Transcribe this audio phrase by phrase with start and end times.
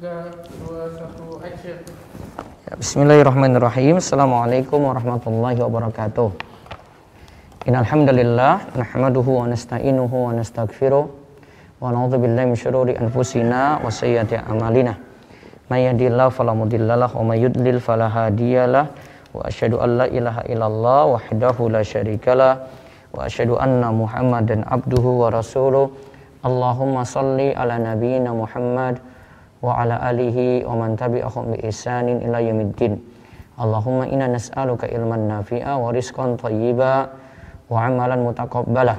[0.00, 0.32] Ya,
[2.72, 4.00] Bismillahirrahmanirrahim.
[4.00, 6.32] Assalamualaikum warahmatullahi wabarakatuh.
[7.68, 14.96] Innalhamdulillah nahmaduhu wa nasta'inuhu wa nastaghfiruh wa na'udzu billahi min syururi anfusina wa sayyiati a'malina.
[15.68, 18.88] May yahdihillahu fala mudhillalah wa may yudlil fala hadiyalah
[19.36, 22.56] wa asyhadu an la ilaha illallah wahdahu la syarikalah
[23.12, 25.92] wa asyhadu anna Muhammadan abduhu wa rasuluh.
[26.40, 29.09] Allahumma salli ala nabiyyina Muhammad
[29.60, 32.96] wa ala alihi wa man tabi'ahum bi ihsanin ila yaumiddin.
[33.60, 37.12] Allahumma inna nas'aluka ilman nafi'a wa rizqan thayyiba
[37.68, 38.96] wa amalan mutaqabbala.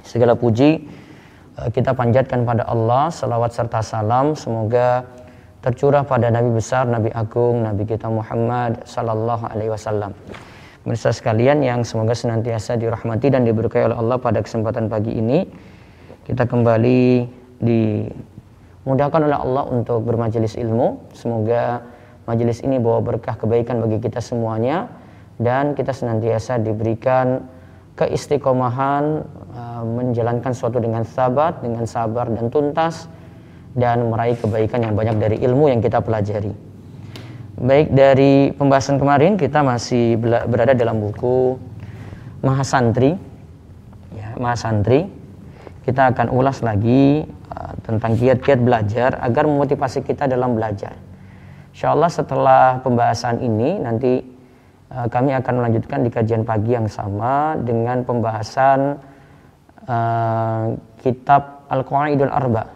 [0.00, 0.88] Segala puji
[1.60, 5.04] eh, kita panjatkan pada Allah, salawat serta salam semoga
[5.60, 10.16] tercurah pada Nabi besar, Nabi agung, Nabi kita Muhammad sallallahu alaihi wasallam.
[10.88, 15.44] Pemirsa sekalian yang semoga senantiasa dirahmati dan diberkahi oleh Allah pada kesempatan pagi ini
[16.24, 17.28] kita kembali
[17.60, 18.08] di
[18.88, 21.12] Mudahkan oleh Allah untuk bermajelis ilmu.
[21.12, 21.84] Semoga
[22.24, 24.88] majelis ini bawa berkah kebaikan bagi kita semuanya
[25.36, 27.44] dan kita senantiasa diberikan
[28.00, 33.12] keistiqomahan uh, menjalankan suatu dengan sabat, dengan sabar dan tuntas
[33.76, 36.56] dan meraih kebaikan yang banyak dari ilmu yang kita pelajari.
[37.60, 40.16] Baik dari pembahasan kemarin kita masih
[40.48, 41.60] berada dalam buku
[42.40, 43.20] Mahasantri.
[44.16, 45.12] Ya, Mahasantri.
[45.84, 47.37] Kita akan ulas lagi Eh,
[47.88, 50.92] tentang kiat-kiat belajar agar memotivasi kita dalam belajar.
[51.72, 54.20] Insya Allah setelah pembahasan ini nanti
[54.92, 59.00] uh, kami akan melanjutkan di kajian pagi yang sama dengan pembahasan
[59.88, 62.68] uh, kitab Al-Qaidul Arba.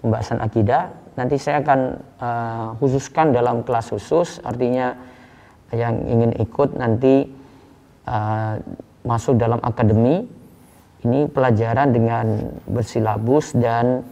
[0.00, 0.88] Pembahasan akidah
[1.20, 1.80] nanti saya akan
[2.16, 4.96] uh, khususkan dalam kelas khusus artinya
[5.68, 7.28] yang ingin ikut nanti
[8.08, 8.56] uh,
[9.04, 10.37] masuk dalam akademi
[11.06, 12.26] ini pelajaran dengan
[12.66, 14.02] bersilabus dan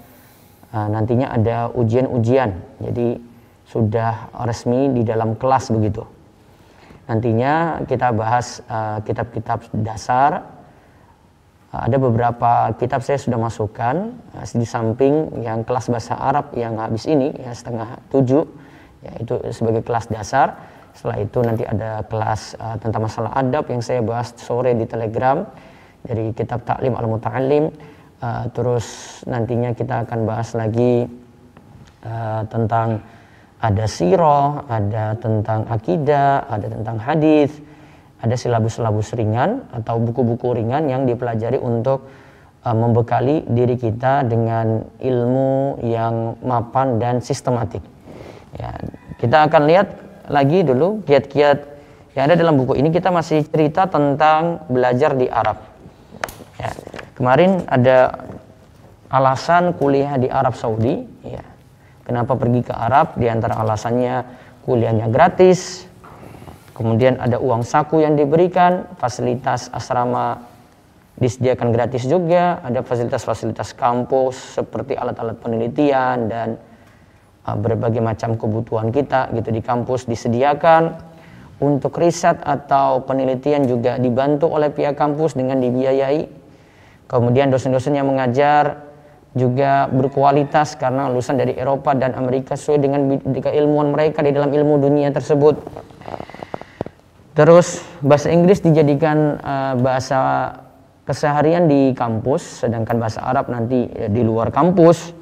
[0.70, 2.54] uh, nantinya ada ujian-ujian.
[2.78, 3.19] Jadi
[3.66, 6.06] sudah resmi di dalam kelas begitu.
[7.10, 10.47] Nantinya kita bahas uh, kitab-kitab uh, dasar.
[11.74, 16.78] Uh, ada beberapa kitab saya sudah masukkan uh, di samping yang kelas bahasa Arab yang
[16.78, 18.47] habis ini ya setengah tujuh,
[19.03, 20.54] yaitu sebagai kelas dasar.
[20.94, 25.42] Setelah itu nanti ada kelas uh, tentang masalah adab yang saya bahas sore di Telegram
[26.06, 27.68] dari kitab Taklim Al-Muta'allim
[28.22, 31.04] uh, terus nantinya kita akan bahas lagi
[32.06, 33.02] uh, tentang
[33.56, 37.50] ada sirah, ada tentang akidah, ada tentang hadis,
[38.20, 42.06] ada silabus-silabus ringan atau buku-buku ringan yang dipelajari untuk
[42.62, 47.82] uh, membekali diri kita dengan ilmu yang mapan dan sistematik.
[48.56, 48.72] Ya,
[49.20, 49.88] kita akan lihat
[50.32, 51.76] lagi dulu kiat-kiat
[52.16, 55.75] yang ada dalam buku ini kita masih cerita tentang belajar di Arab.
[56.56, 56.70] Ya.
[57.16, 58.28] Kemarin ada
[59.12, 61.04] alasan kuliah di Arab Saudi.
[61.24, 61.44] Ya.
[62.04, 63.18] Kenapa pergi ke Arab?
[63.18, 64.24] Di antara alasannya
[64.66, 65.86] kuliahnya gratis.
[66.76, 70.44] Kemudian ada uang saku yang diberikan, fasilitas asrama
[71.16, 76.60] disediakan gratis juga, ada fasilitas-fasilitas kampus seperti alat-alat penelitian dan
[77.48, 81.00] uh, berbagai macam kebutuhan kita gitu di kampus disediakan
[81.64, 86.35] untuk riset atau penelitian juga dibantu oleh pihak kampus dengan dibiayai
[87.06, 88.86] Kemudian dosen-dosen yang mengajar
[89.36, 94.80] juga berkualitas karena lulusan dari Eropa dan Amerika sesuai dengan keilmuan mereka di dalam ilmu
[94.80, 95.60] dunia tersebut.
[97.36, 100.50] Terus bahasa Inggris dijadikan uh, bahasa
[101.04, 105.12] keseharian di kampus, sedangkan bahasa Arab nanti ya, di luar kampus.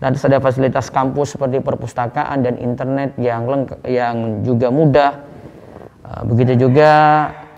[0.00, 5.10] Dan ada fasilitas kampus seperti perpustakaan dan internet yang lengkap, yang juga mudah.
[6.04, 6.92] Uh, begitu juga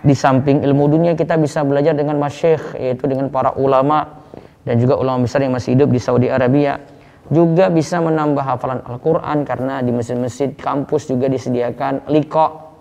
[0.03, 4.19] di samping ilmu dunia kita bisa belajar dengan masyayikh yaitu dengan para ulama
[4.67, 6.79] dan juga ulama besar yang masih hidup di Saudi Arabia.
[7.31, 12.75] Juga bisa menambah hafalan Al-Quran karena di masjid-masjid kampus juga disediakan liko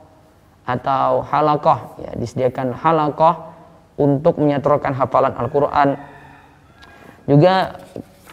[0.66, 3.54] atau halakoh ya disediakan halakoh
[4.02, 5.94] untuk menyaturkan hafalan Al-Quran.
[7.30, 7.78] Juga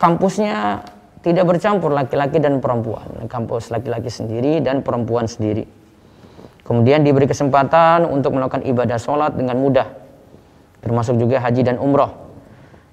[0.01, 0.81] kampusnya
[1.21, 3.29] tidak bercampur laki-laki dan perempuan.
[3.29, 5.78] Kampus laki-laki sendiri dan perempuan sendiri
[6.69, 9.89] Kemudian diberi kesempatan untuk melakukan ibadah sholat dengan mudah.
[10.85, 12.13] Termasuk juga haji dan umroh.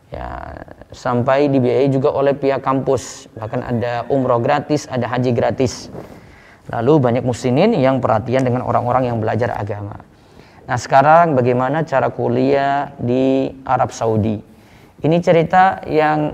[0.08, 0.56] Ya,
[0.96, 3.28] sampai dibiayai juga oleh pihak kampus.
[3.37, 5.93] Bahkan ada umroh gratis, ada haji gratis.
[6.73, 10.00] Lalu banyak muslimin yang perhatian dengan orang-orang yang belajar agama.
[10.67, 14.40] Nah sekarang bagaimana cara kuliah di Arab Saudi?
[15.05, 16.32] Ini cerita yang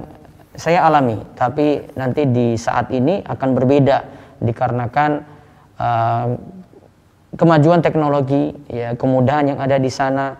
[0.54, 3.98] saya alami, tapi nanti di saat ini akan berbeda
[4.40, 5.10] dikarenakan
[5.76, 6.26] uh,
[7.36, 10.36] kemajuan teknologi, ya kemudahan yang ada di sana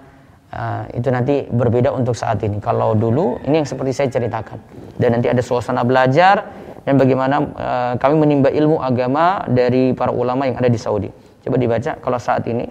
[0.52, 2.60] uh, itu nanti berbeda untuk saat ini.
[2.60, 4.58] Kalau dulu ini yang seperti saya ceritakan,
[5.00, 6.44] dan nanti ada suasana belajar
[6.84, 11.08] dan bagaimana uh, kami menimba ilmu agama dari para ulama yang ada di Saudi.
[11.42, 12.68] Coba dibaca kalau saat ini.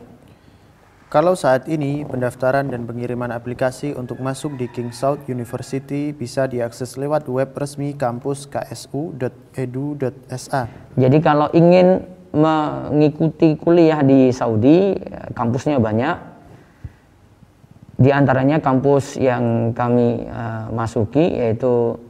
[1.11, 6.95] Kalau saat ini pendaftaran dan pengiriman aplikasi untuk masuk di King South University bisa diakses
[6.95, 9.11] lewat web resmi kampus ksu.edu.sa.
[10.95, 14.95] Jadi kalau ingin mengikuti kuliah di Saudi,
[15.35, 16.31] kampusnya banyak.
[18.01, 22.01] Di antaranya kampus yang kami uh, masuki yaitu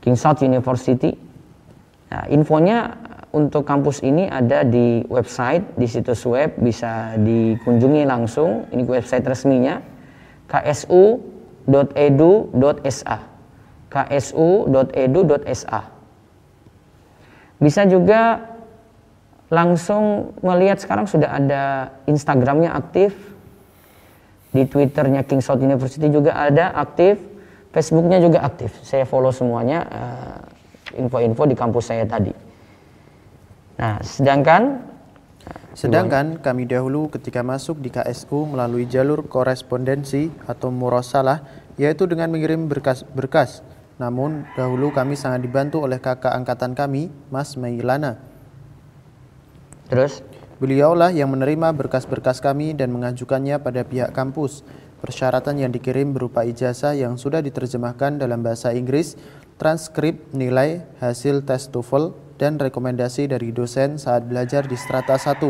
[0.00, 1.12] King South University.
[2.08, 2.96] Nah, infonya
[3.36, 8.64] untuk kampus ini ada di website, di situs web bisa dikunjungi langsung.
[8.72, 9.84] Ini website resminya
[10.48, 11.18] ksu.edu.sa.
[13.92, 15.80] ksu.edu.sa.
[17.56, 18.40] Bisa juga
[19.52, 23.14] langsung melihat sekarang sudah ada Instagramnya aktif,
[24.56, 27.20] di Twitternya King South University juga ada aktif,
[27.76, 28.72] Facebooknya juga aktif.
[28.80, 32.32] Saya follow semuanya eh, info-info uh, di kampus saya tadi.
[33.76, 34.96] Nah, sedangkan
[35.76, 41.44] Sedangkan kami dahulu ketika masuk di KSU melalui jalur korespondensi atau murosalah
[41.76, 43.60] yaitu dengan mengirim berkas-berkas.
[44.00, 48.16] Namun dahulu kami sangat dibantu oleh kakak angkatan kami, Mas Mailana.
[49.86, 50.22] Terus?
[50.56, 54.64] Beliaulah yang menerima berkas-berkas kami dan mengajukannya pada pihak kampus.
[55.04, 59.20] Persyaratan yang dikirim berupa ijazah yang sudah diterjemahkan dalam bahasa Inggris,
[59.60, 65.40] transkrip nilai hasil tes TOEFL, dan rekomendasi dari dosen saat belajar di strata 1.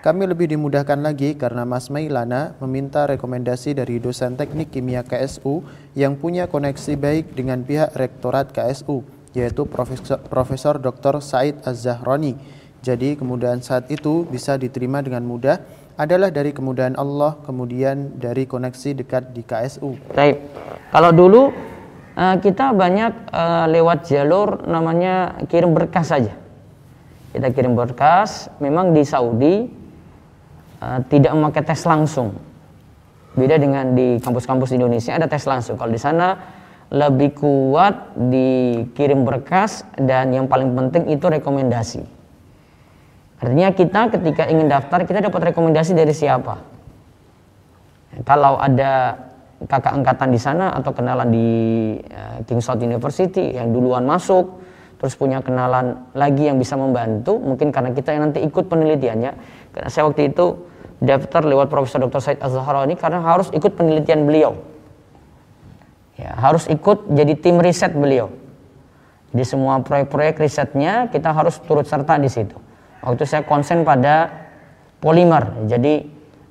[0.00, 5.60] Kami lebih dimudahkan lagi karena Mas Mailana meminta rekomendasi dari dosen teknik kimia KSU
[5.92, 9.04] yang punya koneksi baik dengan pihak rektorat KSU,
[9.36, 11.20] yaitu Profesor, Profesor Dr.
[11.20, 12.59] Said Az-Zahrani.
[12.80, 15.60] Jadi kemudahan saat itu bisa diterima dengan mudah
[16.00, 20.00] adalah dari kemudahan Allah, kemudian dari koneksi dekat di KSU.
[20.16, 20.40] Baik.
[20.88, 21.52] Kalau dulu
[22.16, 26.32] uh, kita banyak uh, lewat jalur namanya kirim berkas saja.
[27.36, 29.68] Kita kirim berkas, memang di Saudi
[30.80, 32.32] uh, tidak memakai tes langsung.
[33.36, 35.76] Beda dengan di kampus-kampus Indonesia ada tes langsung.
[35.76, 36.34] Kalau di sana
[36.90, 42.19] lebih kuat dikirim berkas dan yang paling penting itu rekomendasi.
[43.40, 46.60] Artinya kita ketika ingin daftar kita dapat rekomendasi dari siapa.
[48.20, 49.16] Kalau ada
[49.68, 51.48] kakak angkatan di sana atau kenalan di
[52.00, 54.60] uh, King South University yang duluan masuk
[55.00, 59.32] terus punya kenalan lagi yang bisa membantu mungkin karena kita yang nanti ikut penelitiannya
[59.72, 60.60] karena saya waktu itu
[61.00, 62.20] daftar lewat Profesor Dr.
[62.20, 64.60] Said Az-Zahrani karena harus ikut penelitian beliau
[66.20, 68.28] ya harus ikut jadi tim riset beliau
[69.32, 72.56] di semua proyek-proyek risetnya kita harus turut serta di situ
[73.04, 74.28] waktu saya konsen pada
[75.00, 76.08] polimer jadi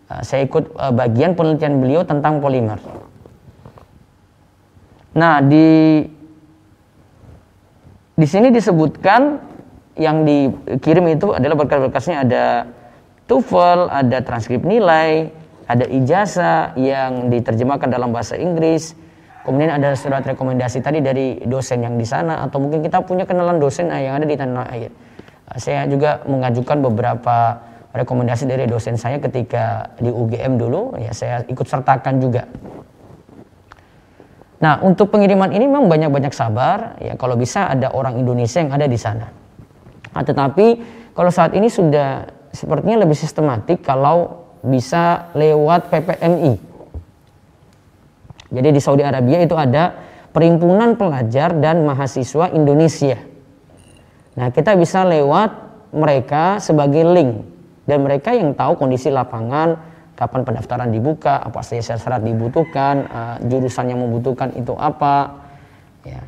[0.09, 2.81] Eh, saya ikut uh, bagian penelitian beliau tentang polimer.
[5.13, 6.01] Nah, di
[8.17, 9.37] di sini disebutkan
[10.01, 12.65] yang dikirim itu adalah berkas-berkasnya ada
[13.29, 15.29] TOEFL, ada transkrip nilai,
[15.69, 18.97] ada ijazah yang diterjemahkan dalam bahasa Inggris,
[19.45, 23.61] kemudian ada surat rekomendasi tadi dari dosen yang di sana atau mungkin kita punya kenalan
[23.61, 24.89] dosen yang ada di tanah air.
[25.57, 27.57] Saya juga mengajukan beberapa
[27.89, 32.45] rekomendasi dari dosen saya ketika di UGM dulu ya saya ikut sertakan juga.
[34.61, 38.85] Nah untuk pengiriman ini memang banyak-banyak sabar ya kalau bisa ada orang Indonesia yang ada
[38.85, 39.27] di sana.
[40.13, 40.67] Nah, tetapi
[41.17, 46.53] kalau saat ini sudah sepertinya lebih sistematik kalau bisa lewat PPMI.
[48.49, 53.17] Jadi di Saudi Arabia itu ada Perhimpunan Pelajar dan Mahasiswa Indonesia.
[54.37, 55.49] Nah kita bisa lewat
[55.95, 57.41] mereka sebagai link.
[57.89, 59.73] Dan mereka yang tahu kondisi lapangan
[60.13, 65.41] kapan pendaftaran dibuka apa saja syarat dibutuhkan uh, jurusan yang membutuhkan itu apa
[66.05, 66.21] ya.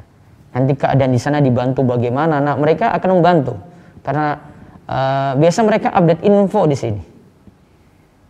[0.51, 2.41] Nanti keadaan di sana dibantu bagaimana.
[2.41, 3.55] Nah mereka akan membantu.
[4.01, 4.33] Karena
[4.89, 7.01] uh, biasa mereka update info di sini.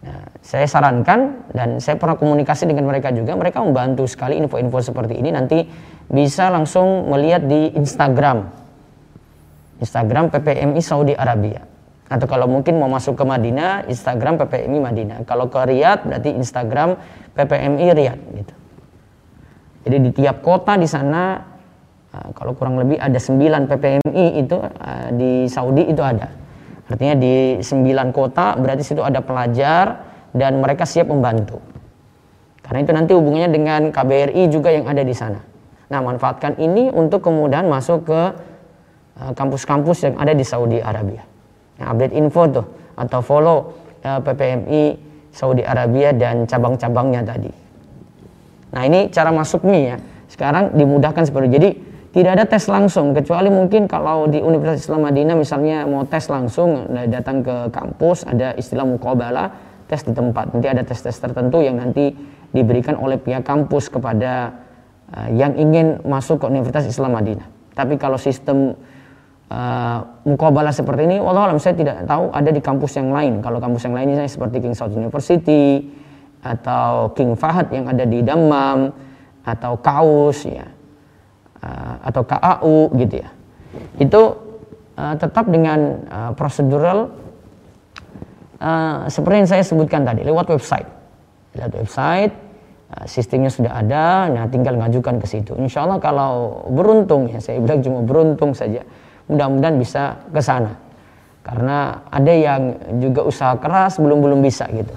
[0.01, 5.17] Nah, saya sarankan dan saya pernah komunikasi dengan mereka juga mereka membantu sekali info-info seperti
[5.21, 5.29] ini.
[5.29, 5.61] Nanti
[6.09, 8.60] bisa langsung melihat di Instagram
[9.81, 11.65] Instagram PPMI Saudi Arabia
[12.11, 15.17] atau kalau mungkin mau masuk ke Madinah, Instagram PPMI Madinah.
[15.23, 16.99] Kalau ke Riyadh berarti Instagram
[17.39, 18.53] PPMI Riyadh gitu.
[19.87, 21.39] Jadi di tiap kota di sana
[22.11, 26.27] uh, kalau kurang lebih ada 9 PPMI itu uh, di Saudi itu ada.
[26.91, 30.03] Artinya di 9 kota berarti situ ada pelajar
[30.35, 31.63] dan mereka siap membantu.
[32.59, 35.39] Karena itu nanti hubungannya dengan KBRI juga yang ada di sana.
[35.91, 38.21] Nah, manfaatkan ini untuk kemudahan masuk ke
[39.15, 41.23] kampus-kampus yang ada di Saudi Arabia
[41.81, 43.57] yang update info tuh atau follow
[44.05, 44.83] eh, PPMI
[45.31, 47.51] Saudi Arabia dan cabang-cabangnya tadi.
[48.71, 49.95] Nah ini cara masuknya ya.
[50.27, 51.55] Sekarang dimudahkan seperti itu.
[51.59, 51.69] Jadi
[52.11, 56.91] tidak ada tes langsung kecuali mungkin kalau di Universitas Islam Madinah misalnya mau tes langsung
[56.91, 59.47] nah, datang ke kampus ada istilah muqabalah
[59.87, 62.11] tes di tempat nanti ada tes-tes tertentu yang nanti
[62.51, 64.59] diberikan oleh pihak kampus kepada
[65.15, 68.75] uh, yang ingin masuk ke Universitas Islam Madinah tapi kalau sistem
[69.51, 73.43] uh, muqabalah seperti ini Allah saya tidak tahu ada di kampus yang lain.
[73.43, 75.91] Kalau kampus yang lainnya seperti King Saud University
[76.41, 78.89] atau King Fahad yang ada di Damam
[79.43, 80.67] atau Kaus ya.
[81.61, 83.29] Uh, atau KAU gitu ya.
[84.01, 84.21] Itu
[84.97, 87.13] uh, tetap dengan uh, prosedural
[88.57, 90.89] uh, seperti yang saya sebutkan tadi lewat website.
[91.53, 92.33] Lewat website
[93.07, 95.55] sistemnya sudah ada nah tinggal ngajukan ke situ.
[95.55, 98.83] Insya Allah kalau beruntung ya saya bilang cuma beruntung saja
[99.31, 100.75] mudah-mudahan bisa ke sana
[101.41, 102.61] karena ada yang
[102.99, 104.93] juga usaha keras belum belum bisa gitu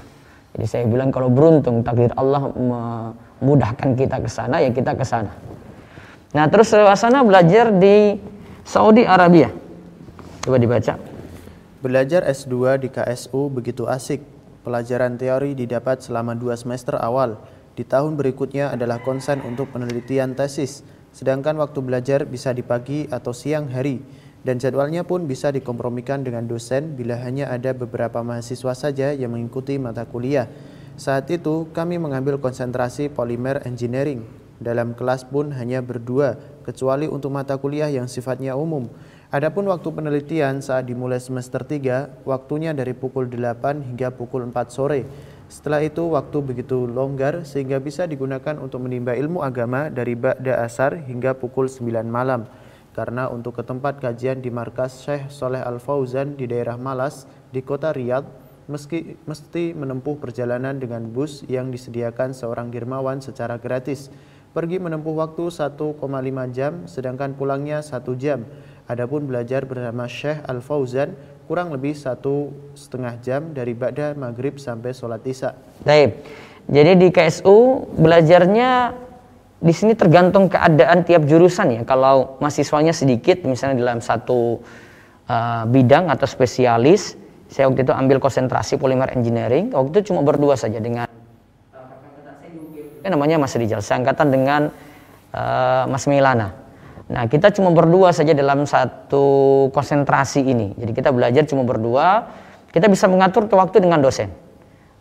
[0.59, 5.33] jadi saya bilang kalau beruntung takdir Allah memudahkan kita ke sana ya kita ke sana
[6.35, 8.19] Nah, terus suasana belajar di
[8.67, 9.55] Saudi Arabia.
[10.43, 10.99] Coba dibaca.
[11.79, 14.19] Belajar S2 di KSU begitu asik.
[14.67, 17.39] Pelajaran teori didapat selama dua semester awal.
[17.79, 20.83] Di tahun berikutnya adalah konsen untuk penelitian tesis.
[21.15, 24.03] Sedangkan waktu belajar bisa di pagi atau siang hari.
[24.45, 29.81] Dan jadwalnya pun bisa dikompromikan dengan dosen bila hanya ada beberapa mahasiswa saja yang mengikuti
[29.81, 30.53] mata kuliah.
[31.01, 37.59] Saat itu kami mengambil konsentrasi polimer engineering dalam kelas pun hanya berdua, kecuali untuk mata
[37.59, 38.87] kuliah yang sifatnya umum.
[39.35, 45.03] Adapun waktu penelitian saat dimulai semester 3, waktunya dari pukul 8 hingga pukul 4 sore.
[45.51, 51.03] Setelah itu waktu begitu longgar sehingga bisa digunakan untuk menimba ilmu agama dari Ba'da Asar
[51.03, 52.47] hingga pukul 9 malam.
[52.95, 57.91] Karena untuk ke tempat kajian di markas Syekh Soleh Al-Fauzan di daerah Malas di kota
[57.91, 58.25] Riyadh,
[58.71, 64.15] meski mesti menempuh perjalanan dengan bus yang disediakan seorang dirmawan secara gratis.
[64.55, 65.99] Pergi menempuh waktu 1,5
[66.55, 68.47] jam, sedangkan pulangnya 1 jam.
[68.87, 71.19] Adapun belajar bersama Syekh Al-Fauzan
[71.51, 75.51] kurang lebih satu setengah jam dari Ba'da Maghrib sampai sholat Isya.
[75.83, 76.23] Baik.
[76.65, 78.97] Jadi di KSU belajarnya
[79.61, 81.83] di sini tergantung keadaan tiap jurusan ya.
[81.87, 84.61] Kalau mahasiswanya sedikit, misalnya dalam satu
[85.31, 87.17] uh, bidang atau spesialis,
[87.49, 89.71] saya waktu itu ambil konsentrasi polymer engineering.
[89.71, 91.07] Waktu itu cuma berdua saja dengan
[93.05, 94.73] namanya Mas Rijal, seangkatan dengan
[95.37, 96.57] uh, Mas Milana.
[97.05, 100.73] Nah, kita cuma berdua saja dalam satu konsentrasi ini.
[100.73, 102.33] Jadi kita belajar cuma berdua,
[102.73, 104.33] kita bisa mengatur ke waktu dengan dosen.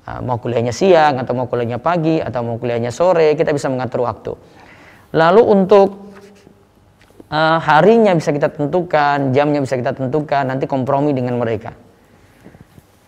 [0.03, 4.03] Uh, mau kuliahnya siang atau mau kuliahnya pagi atau mau kuliahnya sore, kita bisa mengatur
[4.03, 4.36] waktu.
[5.15, 6.12] Lalu untuk
[7.31, 11.72] uh, harinya bisa kita tentukan, jamnya bisa kita tentukan, nanti kompromi dengan mereka.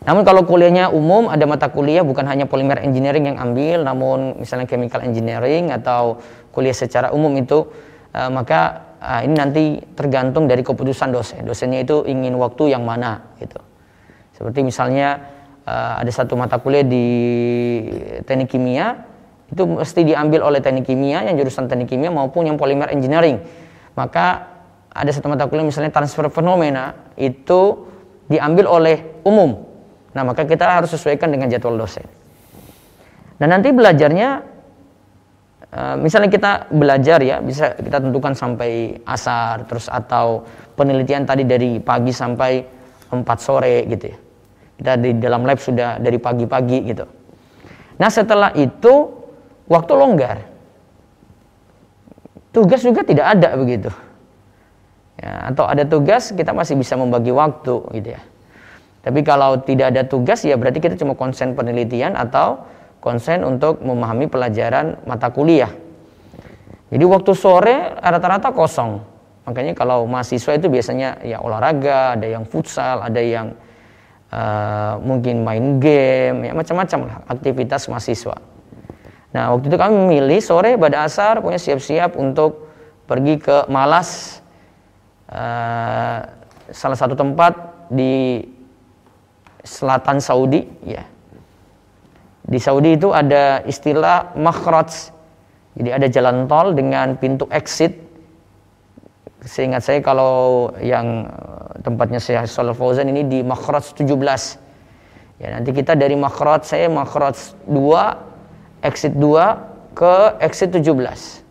[0.08, 4.64] Namun kalau kuliahnya umum ada mata kuliah bukan hanya polimer engineering yang ambil, namun misalnya
[4.64, 6.24] chemical engineering atau
[6.56, 7.68] kuliah secara umum itu
[8.16, 9.64] uh, maka uh, ini nanti
[10.00, 11.44] tergantung dari keputusan dosen.
[11.44, 13.60] Dosennya itu ingin waktu yang mana gitu.
[14.32, 15.35] Seperti misalnya
[15.66, 17.08] uh, ada satu mata kuliah di
[18.24, 19.06] teknik kimia
[19.50, 23.42] itu mesti diambil oleh teknik kimia yang jurusan teknik kimia maupun yang polimer engineering.
[23.94, 24.56] Maka
[24.90, 27.86] ada satu mata kuliah misalnya transfer fenomena itu
[28.26, 29.76] diambil oleh umum
[30.16, 32.08] Nah, maka kita harus sesuaikan dengan jadwal dosen.
[33.36, 34.30] Dan nanti belajarnya
[35.76, 40.48] eh, misalnya kita belajar ya, bisa kita tentukan sampai asar terus atau
[40.80, 42.64] penelitian tadi dari pagi sampai
[43.12, 44.18] 4 sore gitu ya.
[44.76, 47.06] Kita di dalam lab sudah dari pagi-pagi gitu.
[47.96, 49.12] Nah, setelah itu
[49.72, 50.38] waktu longgar.
[52.52, 53.92] Tugas juga tidak ada begitu.
[55.16, 58.22] Ya, atau ada tugas kita masih bisa membagi waktu gitu ya.
[59.06, 62.66] Tapi kalau tidak ada tugas ya berarti kita cuma konsen penelitian atau
[63.00, 65.70] konsen untuk memahami pelajaran mata kuliah.
[66.90, 69.04] Jadi waktu sore rata-rata kosong.
[69.46, 73.54] Makanya kalau mahasiswa itu biasanya ya olahraga, ada yang futsal, ada yang
[74.32, 78.38] uh, mungkin main game, ya macam-macam lah aktivitas mahasiswa.
[79.36, 82.72] Nah waktu itu kami memilih sore pada asar punya siap-siap untuk
[83.06, 84.40] pergi ke Malas,
[85.28, 86.24] uh,
[86.72, 87.54] salah satu tempat
[87.92, 88.42] di
[89.66, 91.04] selatan Saudi ya.
[92.46, 95.10] Di Saudi itu ada istilah makhraj.
[95.76, 98.05] Jadi ada jalan tol dengan pintu exit.
[99.46, 104.10] Seingat saya kalau yang eh, tempatnya saya Shalal Fauzan ini di makhraj 17.
[105.38, 107.38] Ya, nanti kita dari makhraj saya makhraj
[107.70, 111.46] 2 exit 2 ke exit 17.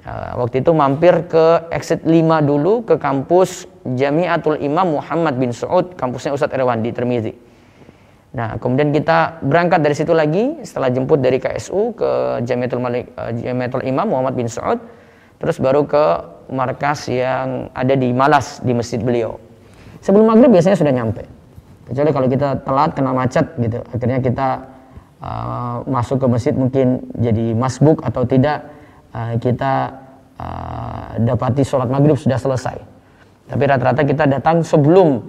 [0.00, 5.92] Nah, waktu itu mampir ke exit 5 dulu ke kampus Jamiatul Imam Muhammad bin Saud,
[5.96, 7.32] kampusnya Ustadz Erwan di Termizi.
[8.30, 14.06] Nah, kemudian kita berangkat dari situ lagi setelah jemput dari KSU ke uh, Jamiatul Imam
[14.06, 14.78] Muhammad bin Saud,
[15.42, 16.04] terus baru ke
[16.50, 19.38] markas yang ada di Malas di masjid beliau.
[20.00, 21.24] Sebelum maghrib biasanya sudah nyampe.
[21.90, 24.48] Kecuali kalau kita telat kena macet gitu, akhirnya kita
[25.20, 28.70] uh, masuk ke masjid mungkin jadi masbuk atau tidak
[29.12, 29.98] uh, kita
[30.38, 32.78] uh, dapati sholat maghrib sudah selesai.
[33.50, 35.20] Tapi rata-rata kita datang sebelum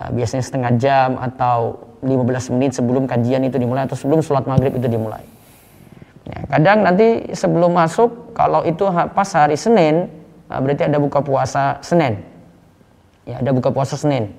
[0.00, 4.74] uh, biasanya setengah jam atau 15 menit sebelum kajian itu dimulai atau sebelum sholat maghrib
[4.74, 5.22] itu dimulai.
[6.28, 8.84] Ya, kadang nanti sebelum masuk kalau itu
[9.16, 10.17] pas hari Senin
[10.48, 12.24] berarti ada buka puasa Senin.
[13.28, 14.32] Ya, ada buka puasa Senin.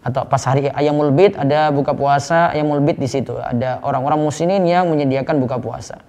[0.00, 3.36] Atau pas hari Ayamul Bid ada buka puasa Ayamul Bid di situ.
[3.36, 6.00] Ada orang-orang muslimin yang menyediakan buka puasa.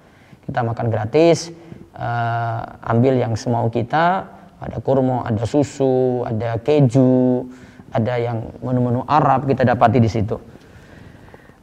[0.45, 1.51] Kita makan gratis,
[1.97, 4.29] uh, ambil yang semau kita,
[4.61, 7.49] ada kurma, ada susu, ada keju,
[7.91, 10.37] ada yang menu-menu Arab kita dapati di situ.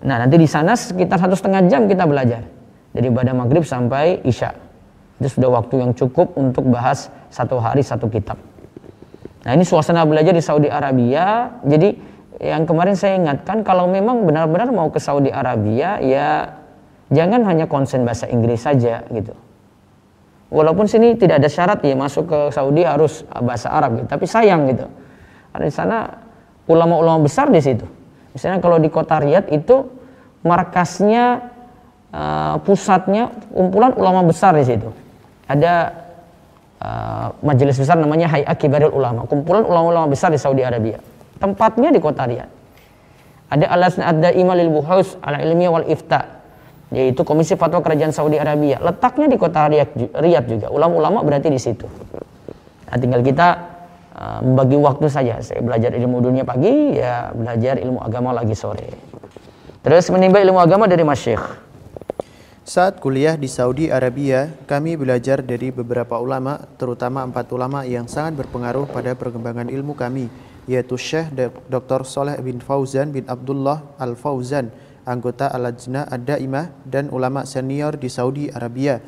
[0.05, 2.45] Nah nanti di sana sekitar satu setengah jam kita belajar
[2.93, 4.53] dari ibadah maghrib sampai isya.
[5.19, 8.41] Itu sudah waktu yang cukup untuk bahas satu hari satu kitab.
[9.45, 11.57] Nah ini suasana belajar di Saudi Arabia.
[11.65, 11.95] Jadi
[12.39, 16.55] yang kemarin saya ingatkan kalau memang benar-benar mau ke Saudi Arabia ya
[17.11, 19.35] jangan hanya konsen bahasa Inggris saja gitu.
[20.49, 24.07] Walaupun sini tidak ada syarat ya masuk ke Saudi harus bahasa Arab gitu.
[24.09, 24.89] Tapi sayang gitu.
[25.53, 25.99] Karena di sana
[26.65, 27.85] ulama-ulama besar di situ.
[28.33, 29.89] Misalnya kalau di kota Riyadh itu
[30.45, 31.53] markasnya
[32.13, 34.89] uh, pusatnya kumpulan ulama besar di situ.
[35.49, 35.75] Ada
[36.81, 40.99] uh, majelis besar namanya Hayat Kibarul Ulama, kumpulan ulama-ulama besar di Saudi Arabia.
[41.39, 42.51] Tempatnya di kota Riyadh.
[43.49, 46.43] Ada alasna ada imalil buhaus ala ilmiah wal ifta
[46.89, 48.81] yaitu Komisi Fatwa Kerajaan Saudi Arabia.
[48.81, 50.67] Letaknya di kota Riyadh juga.
[50.73, 51.85] Ulama-ulama berarti di situ.
[52.89, 53.49] Nah, tinggal kita
[54.17, 55.35] uh, membagi waktu saja.
[55.45, 58.89] Saya belajar ilmu dunia pagi, ya belajar ilmu agama lagi sore.
[59.85, 61.68] Terus menimba ilmu agama dari Masyikh.
[62.69, 68.45] Saat kuliah di Saudi Arabia, kami belajar dari beberapa ulama, terutama empat ulama yang sangat
[68.45, 70.29] berpengaruh pada perkembangan ilmu kami,
[70.69, 71.33] yaitu Syekh
[71.73, 72.05] Dr.
[72.05, 74.69] Soleh bin Fauzan bin Abdullah Al-Fauzan,
[75.09, 79.01] anggota Al-Lajnah Ad-Daimah dan ulama senior di Saudi Arabia.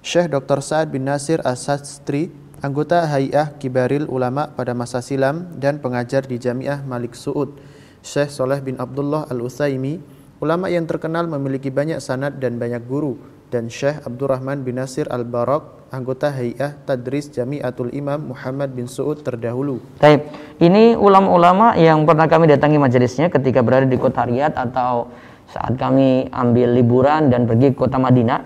[0.00, 0.64] Syekh Dr.
[0.64, 2.32] Sa'ad bin Nasir As-Sastri,
[2.64, 7.60] anggota Hay'ah Kibaril Ulama pada masa silam dan pengajar di Jamiah Malik Suud.
[8.00, 13.14] Syekh Soleh bin Abdullah Al-Utsaimi, ulama yang terkenal memiliki banyak sanad dan banyak guru
[13.54, 19.78] dan Syekh Abdurrahman bin Nasir Al-Barak, anggota Hay'ah Tadris Jamiatul Imam Muhammad bin Suud terdahulu.
[20.02, 20.26] Taib.
[20.58, 25.14] Ini ulama-ulama yang pernah kami datangi majelisnya ketika berada di kota Riyadh atau
[25.46, 28.40] saat kami ambil liburan dan pergi ke kota Madinah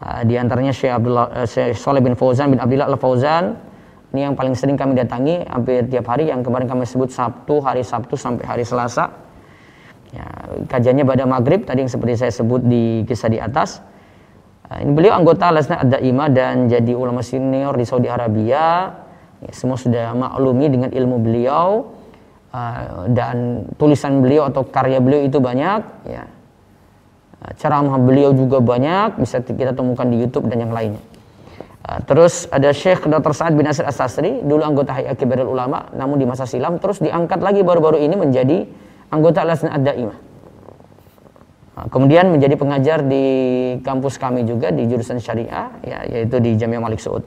[0.00, 3.44] uh, di antaranya Syekh Abdullah uh, Syekh Saleh bin Fauzan bin Abdullah Al Fauzan
[4.16, 7.84] ini yang paling sering kami datangi hampir tiap hari yang kemarin kami sebut Sabtu hari
[7.84, 9.27] Sabtu sampai hari Selasa
[10.14, 10.26] ya,
[10.68, 13.82] kajiannya pada maghrib tadi yang seperti saya sebut di kisah di atas
[14.68, 18.94] uh, ini beliau anggota Lasna Ad-Daimah dan jadi ulama senior di Saudi Arabia
[19.42, 21.92] ya, semua sudah maklumi dengan ilmu beliau
[22.52, 26.24] uh, dan tulisan beliau atau karya beliau itu banyak ya
[27.38, 31.02] Eh, ceramah beliau juga banyak bisa kita temukan di YouTube dan yang lainnya.
[32.04, 33.32] Terus ada Syekh Dr.
[33.32, 37.40] Sa'ad bin Nasir As-Sasri, dulu anggota Hayat Kibarul Ulama, namun di masa silam terus diangkat
[37.40, 38.68] lagi baru-baru ini menjadi
[39.08, 40.18] anggota Lasna Ad-Daimah.
[41.78, 43.24] Eh, kemudian menjadi pengajar di
[43.86, 47.22] kampus kami juga di jurusan syariah, ya, yaitu di Jamiah Malik Saud.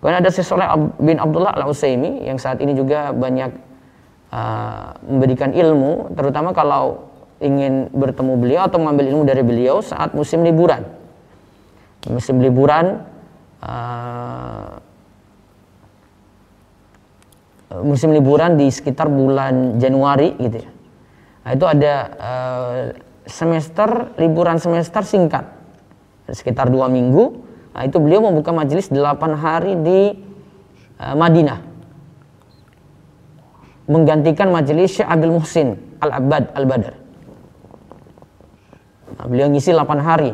[0.00, 0.64] Kemudian ada Syekh Soleh
[0.96, 3.52] bin Abdullah Al-Usaimi yang saat ini juga banyak
[4.32, 10.40] uh, memberikan ilmu, terutama kalau ingin bertemu beliau atau mengambil ilmu dari beliau saat musim
[10.40, 10.88] liburan.
[12.08, 13.04] Musim liburan
[13.60, 14.80] uh,
[17.84, 20.70] musim liburan di sekitar bulan Januari gitu ya.
[21.40, 22.80] Nah, itu ada uh,
[23.24, 25.44] semester liburan semester singkat
[26.28, 27.40] sekitar dua minggu.
[27.70, 28.98] Nah, itu beliau membuka majelis 8
[29.38, 30.00] hari di
[30.98, 31.70] uh, Madinah
[33.90, 36.94] menggantikan majelis Syekh Abdul Muhsin Al-Abbad Al-Badar.
[39.18, 40.32] Nah, beliau ngisi 8 hari.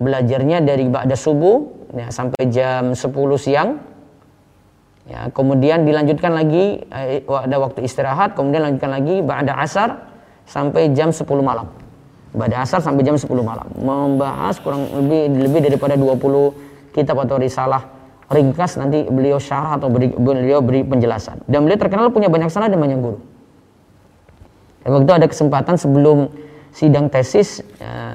[0.00, 3.06] Belajarnya dari ba'da subuh ya, sampai jam 10
[3.38, 3.78] siang.
[5.06, 10.09] Ya, kemudian dilanjutkan lagi eh, ada waktu istirahat, kemudian lanjutkan lagi ba'da asar
[10.50, 11.70] sampai jam 10 malam.
[12.34, 13.66] Ba'da asar sampai jam 10 malam.
[13.78, 17.86] Membahas kurang lebih lebih daripada 20 kitab atau risalah
[18.30, 21.46] ringkas nanti beliau syarah atau beri, beliau beri penjelasan.
[21.46, 23.18] Dan beliau terkenal punya banyak sana dan banyak guru.
[24.82, 26.30] Dan waktu itu ada kesempatan sebelum
[26.70, 28.14] sidang tesis ya,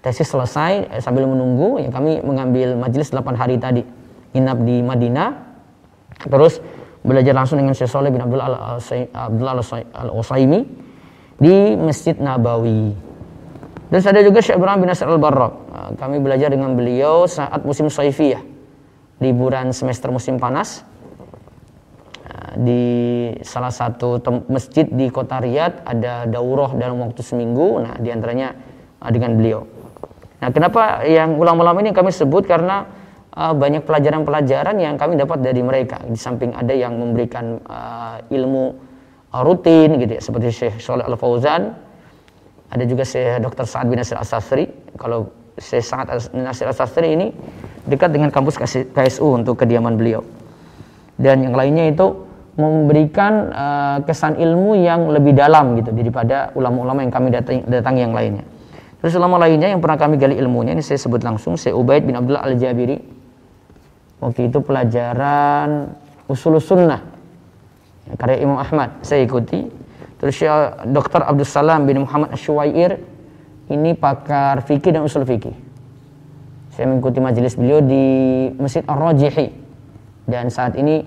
[0.00, 3.84] tesis selesai eh, sambil menunggu ya kami mengambil majelis 8 hari tadi
[4.32, 5.36] inap di Madinah
[6.24, 6.64] terus
[7.04, 10.87] belajar langsung dengan Syekh Saleh bin Abdullah Al-Usaimi
[11.38, 12.92] di Masjid Nabawi.
[13.88, 15.54] Dan ada juga Syekh Ibrahim bin Nasir Al-Barrak.
[15.72, 18.44] Nah, kami belajar dengan beliau saat musim saifiyah,
[19.22, 20.84] liburan semester musim panas.
[22.58, 22.82] di
[23.46, 24.18] salah satu
[24.50, 27.78] masjid di kota Riyadh ada daurah dalam waktu seminggu.
[27.78, 28.56] Nah, di antaranya
[28.98, 29.62] uh, dengan beliau.
[30.42, 32.88] Nah, kenapa yang ulama-ulama ini kami sebut karena
[33.30, 36.02] uh, banyak pelajaran-pelajaran yang kami dapat dari mereka.
[36.02, 38.87] Di samping ada yang memberikan uh, ilmu
[39.32, 41.76] rutin gitu ya, seperti Syekh Sholeh Al Fauzan,
[42.68, 43.64] ada juga Syekh Dr.
[43.64, 44.68] Sa'ad bin Nasir As-Sasri.
[44.96, 47.26] Kalau Syekh Sa'ad bin Nasir As-Sasri ini
[47.88, 48.60] dekat dengan kampus
[48.92, 50.20] KSU untuk kediaman beliau.
[51.16, 57.12] Dan yang lainnya itu memberikan uh, kesan ilmu yang lebih dalam gitu daripada ulama-ulama yang
[57.14, 58.44] kami datang, datang yang lainnya.
[58.98, 62.18] Terus ulama lainnya yang pernah kami gali ilmunya ini saya sebut langsung saya Ubaid bin
[62.18, 62.98] Abdullah Al-Jabiri.
[64.18, 65.94] Waktu itu pelajaran
[66.26, 67.17] usul sunnah
[68.16, 69.68] karya Imam Ahmad saya ikuti.
[70.18, 71.22] Terus Syekh Dr.
[71.22, 72.98] Abdul Salam bin Muhammad Asyuwair
[73.68, 75.54] ini pakar fikih dan usul fikih.
[76.72, 78.06] Saya mengikuti majelis beliau di
[78.56, 79.50] Masjid Ar-Rajihi.
[80.28, 81.02] Dan saat ini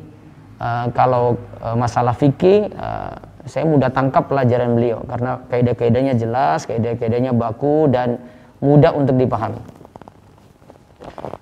[0.59, 3.13] uh, kalau uh, masalah fikih uh,
[3.45, 8.21] saya mudah tangkap pelajaran beliau karena kaidah-kaidahnya jelas, kaidah-kaidahnya baku dan
[8.61, 9.57] mudah untuk dipahami.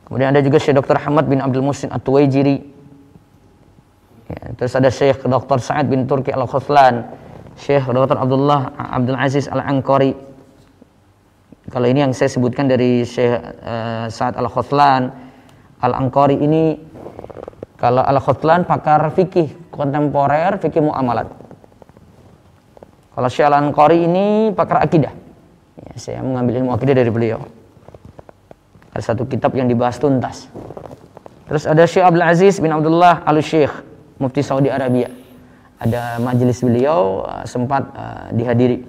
[0.08, 0.98] Kemudian ada juga Syekh Dr.
[0.98, 2.79] Ahmad bin Abdul Musin At-Tuwaijiri.
[4.30, 5.58] Ya, terus ada Syekh Dr.
[5.58, 7.10] Sa'ad bin Turki Al-Khuslan,
[7.58, 8.13] Syekh Dr.
[8.13, 10.13] Abdullah Abdul Aziz Al-Ankari.
[11.70, 15.10] Kalau ini yang saya sebutkan dari Syekh uh, Sa'ad Al-Khuslan,
[15.82, 16.78] Al-Ankari ini
[17.80, 21.32] kalau Al-Khutlan pakar fikih kontemporer, fikih muamalat.
[23.15, 25.12] Kalau Syekh Al-Anqari ini pakar akidah.
[25.80, 27.42] Ya, saya mengambil ilmu akidah dari beliau.
[28.94, 30.52] Ada satu kitab yang dibahas tuntas.
[31.50, 33.72] Terus ada Syekh Abdul Aziz bin Abdullah Al Syekh,
[34.20, 35.08] Mufti Saudi Arabia.
[35.80, 38.84] Ada majelis beliau uh, sempat uh, dihadiri.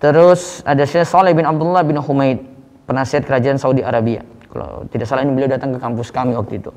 [0.00, 2.44] Terus ada Syekh Saleh bin Abdullah bin Humaid,
[2.84, 4.20] penasihat kerajaan Saudi Arabia.
[4.52, 6.70] Kalau tidak salah ini beliau datang ke kampus kami waktu itu.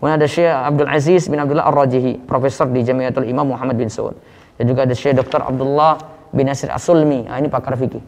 [0.00, 4.18] Kemudian ada Syekh Abdul Aziz bin Abdullah Ar-Rajihi, profesor di Jamiatul Imam Muhammad bin Saud.
[4.58, 5.38] Dan juga ada Syekh Dr.
[5.46, 6.00] Abdullah
[6.34, 8.02] bin Nasir As-Sulmi, ah, ini pakar fikih.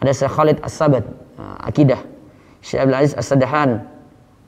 [0.00, 1.04] Ada Syekh Khalid As-Sabat,
[1.36, 2.00] ah, akidah.
[2.64, 3.84] Syekh Abdul Aziz As-Sadahan,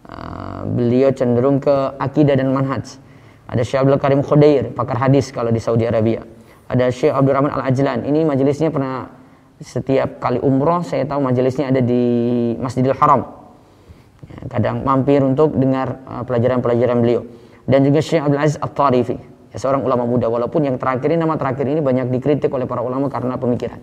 [0.09, 2.99] ah, beliau cenderung ke akidah dan manhaj.
[3.49, 6.25] Ada Syekh Abdul Karim Khudair, pakar hadis kalau di Saudi Arabia.
[6.69, 9.09] Ada Syekh Abdul Rahman Al-Ajlan, ini majelisnya pernah
[9.59, 13.39] setiap kali umroh saya tahu majelisnya ada di Masjidil Haram
[14.29, 17.23] Ya, kadang mampir untuk dengar uh, pelajaran-pelajaran beliau.
[17.65, 19.17] Dan juga Syekh Abdul Aziz At-Tarifi,
[19.53, 20.29] ya, seorang ulama muda.
[20.29, 23.81] Walaupun yang terakhir ini, nama terakhir ini banyak dikritik oleh para ulama karena pemikiran.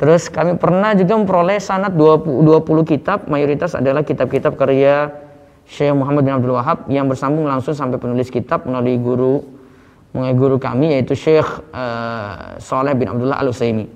[0.00, 5.12] Terus kami pernah juga memperoleh sanat 20, 20 kitab, mayoritas adalah kitab-kitab karya
[5.68, 9.44] Syekh Muhammad bin Abdul Wahab yang bersambung langsung sampai penulis kitab melalui guru
[10.16, 13.86] melalui guru kami yaitu Syekh uh, Saleh bin Abdullah Al-Utsaimin.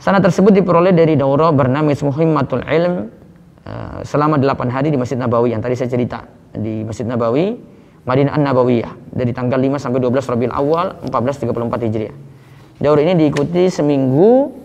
[0.00, 3.20] Sanat tersebut diperoleh dari daurah bernama Muhimmatul Ilm
[3.60, 7.54] Eh, selama 8 hari di Masjid Nabawi yang tadi saya cerita di Masjid Nabawi
[8.02, 12.14] Madinah An-Nabawiyah dari tanggal 5 sampai 12 Rabiul Awal 1434 Hijriah.
[12.80, 14.56] Daur ini diikuti seminggu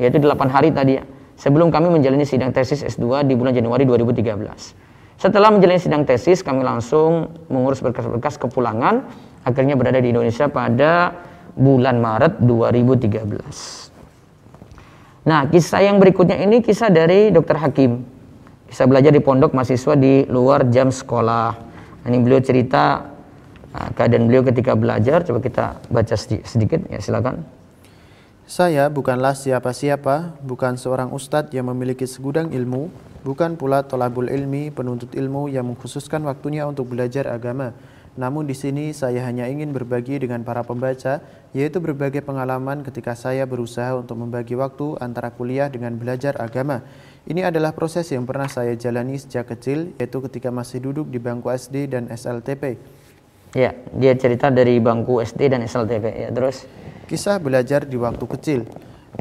[0.00, 1.04] yaitu 8 hari tadi ya.
[1.38, 4.74] Sebelum kami menjalani sidang tesis S2 di bulan Januari 2013.
[5.18, 9.06] Setelah menjalani sidang tesis, kami langsung mengurus berkas-berkas kepulangan,
[9.42, 11.14] akhirnya berada di Indonesia pada
[11.58, 13.90] bulan Maret 2013.
[15.26, 17.58] Nah, kisah yang berikutnya ini kisah dari Dr.
[17.58, 18.06] Hakim
[18.70, 21.58] bisa belajar di pondok mahasiswa di luar jam sekolah.
[22.06, 23.02] Ini beliau cerita
[23.74, 25.26] uh, keadaan beliau ketika belajar.
[25.26, 27.57] Coba kita baca sedikit, ya silakan.
[28.48, 32.88] Saya bukanlah siapa-siapa, bukan seorang ustadz yang memiliki segudang ilmu,
[33.20, 37.76] bukan pula tolabul ilmi, penuntut ilmu yang mengkhususkan waktunya untuk belajar agama.
[38.16, 41.20] Namun di sini saya hanya ingin berbagi dengan para pembaca,
[41.52, 46.80] yaitu berbagai pengalaman ketika saya berusaha untuk membagi waktu antara kuliah dengan belajar agama.
[47.28, 51.52] Ini adalah proses yang pernah saya jalani sejak kecil, yaitu ketika masih duduk di bangku
[51.52, 52.80] SD dan SLTP.
[53.52, 56.04] Ya, dia cerita dari bangku SD dan SLTP.
[56.16, 56.64] Ya, terus?
[57.08, 58.60] Kisah belajar di waktu kecil.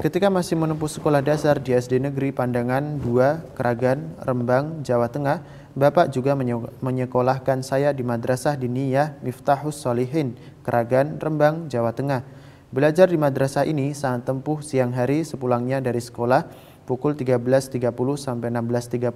[0.04, 5.40] Ketika masih menempuh sekolah dasar di SD Negeri Pandangan 2, Keragan, Rembang, Jawa Tengah,
[5.72, 6.36] Bapak juga
[6.84, 10.36] menyekolahkan saya di Madrasah Diniyah Miftahus Solihin,
[10.68, 12.28] Keragan, Rembang, Jawa Tengah.
[12.76, 16.44] Belajar di madrasah ini sangat tempuh siang hari sepulangnya dari sekolah
[16.84, 17.88] pukul 13.30
[18.20, 19.08] sampai 16.30.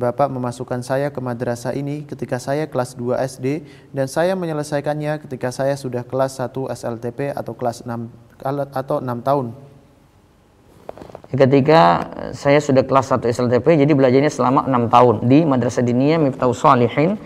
[0.00, 5.52] Bapak memasukkan saya ke madrasah ini ketika saya kelas 2 SD dan saya menyelesaikannya ketika
[5.52, 8.08] saya sudah kelas 1 SLTP atau kelas 6
[8.72, 9.46] atau 6 tahun.
[11.28, 11.80] Ketika
[12.32, 17.20] saya sudah kelas 1 SLTP jadi belajarnya selama 6 tahun di Madrasah Diniyah Miftahus Salihin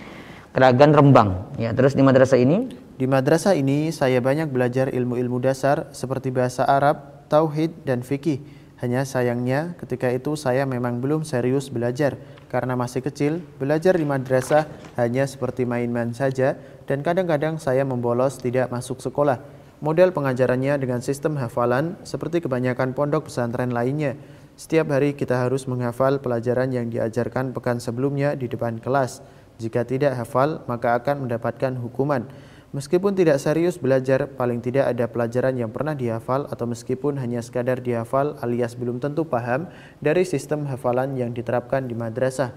[0.51, 1.55] Keragan Rembang.
[1.55, 2.75] Ya, terus di madrasah ini?
[2.99, 8.43] Di madrasah ini saya banyak belajar ilmu-ilmu dasar seperti bahasa Arab, tauhid dan fikih
[8.83, 12.19] Hanya sayangnya ketika itu saya memang belum serius belajar
[12.53, 18.69] karena masih kecil, belajar di madrasah hanya seperti main-main saja dan kadang-kadang saya membolos tidak
[18.73, 19.41] masuk sekolah.
[19.85, 24.17] Model pengajarannya dengan sistem hafalan seperti kebanyakan pondok pesantren lainnya.
[24.55, 29.21] Setiap hari kita harus menghafal pelajaran yang diajarkan pekan sebelumnya di depan kelas.
[29.59, 32.27] Jika tidak hafal, maka akan mendapatkan hukuman.
[32.75, 37.79] Meskipun tidak serius belajar, paling tidak ada pelajaran yang pernah dihafal atau meskipun hanya sekadar
[37.79, 39.71] dihafal alias belum tentu paham
[40.03, 42.51] dari sistem hafalan yang diterapkan di madrasah.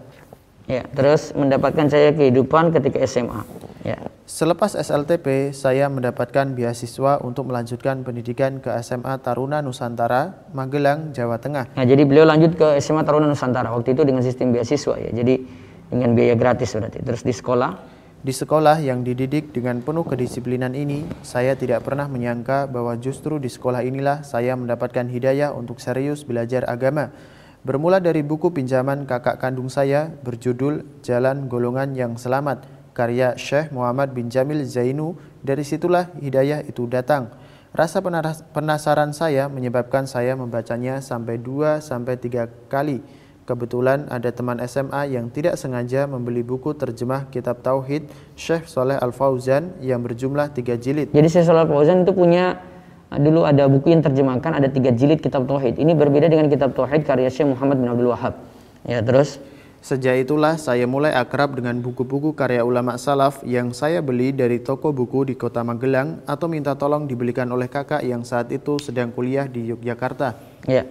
[0.66, 3.46] Ya, terus mendapatkan saya kehidupan ketika SMA.
[3.86, 4.10] Ya.
[4.26, 11.78] Selepas SLTP, saya mendapatkan beasiswa untuk melanjutkan pendidikan ke SMA Taruna Nusantara, Magelang, Jawa Tengah.
[11.78, 15.14] Nah, jadi beliau lanjut ke SMA Taruna Nusantara waktu itu dengan sistem beasiswa ya.
[15.14, 15.46] Jadi
[15.94, 17.06] dengan biaya gratis berarti.
[17.06, 22.66] Terus di sekolah di sekolah yang dididik dengan penuh kedisiplinan ini, saya tidak pernah menyangka
[22.66, 27.14] bahwa justru di sekolah inilah saya mendapatkan hidayah untuk serius belajar agama.
[27.62, 32.66] Bermula dari buku pinjaman kakak kandung saya berjudul Jalan Golongan yang Selamat,
[32.98, 35.14] karya Syekh Muhammad bin Jamil Zainu,
[35.46, 37.30] dari situlah hidayah itu datang.
[37.70, 38.02] Rasa
[38.50, 43.06] penasaran saya menyebabkan saya membacanya sampai dua sampai tiga kali
[43.48, 49.80] Kebetulan ada teman SMA yang tidak sengaja membeli buku terjemah kitab Tauhid Syekh Soleh Al-Fauzan
[49.80, 51.16] yang berjumlah tiga jilid.
[51.16, 52.60] Jadi Syekh Soleh Al-Fauzan itu punya
[53.08, 55.80] dulu ada buku yang terjemahkan ada tiga jilid kitab Tauhid.
[55.80, 58.36] Ini berbeda dengan kitab Tauhid karya Syekh Muhammad bin Abdul Wahab.
[58.84, 59.40] Ya terus
[59.80, 64.92] Sejak itulah saya mulai akrab dengan buku-buku karya ulama salaf yang saya beli dari toko
[64.92, 69.48] buku di kota Magelang atau minta tolong dibelikan oleh kakak yang saat itu sedang kuliah
[69.48, 70.36] di Yogyakarta.
[70.68, 70.84] Ya.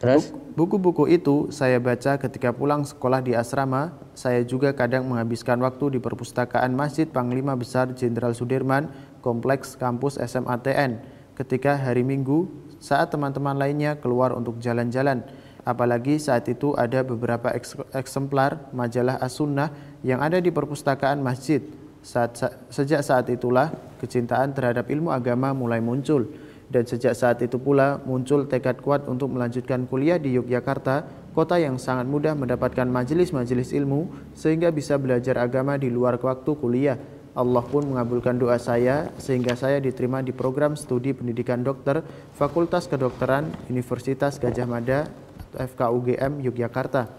[0.00, 0.32] Terus?
[0.56, 3.92] Buku-buku itu saya baca ketika pulang sekolah di asrama.
[4.16, 8.88] Saya juga kadang menghabiskan waktu di perpustakaan Masjid Panglima Besar Jenderal Sudirman,
[9.20, 11.04] Kompleks Kampus SMATN.
[11.36, 12.48] Ketika hari Minggu,
[12.80, 15.20] saat teman-teman lainnya keluar untuk jalan-jalan.
[15.66, 17.52] Apalagi saat itu ada beberapa
[17.92, 21.60] eksemplar majalah As-Sunnah yang ada di perpustakaan masjid.
[22.00, 22.38] Saat,
[22.70, 26.30] sejak saat itulah kecintaan terhadap ilmu agama mulai muncul
[26.66, 31.78] dan sejak saat itu pula muncul tekad kuat untuk melanjutkan kuliah di Yogyakarta, kota yang
[31.78, 36.98] sangat mudah mendapatkan majelis-majelis ilmu sehingga bisa belajar agama di luar waktu kuliah.
[37.36, 42.00] Allah pun mengabulkan doa saya sehingga saya diterima di program studi pendidikan dokter
[42.32, 45.04] Fakultas Kedokteran Universitas Gajah Mada
[45.52, 47.12] FKUGM Yogyakarta.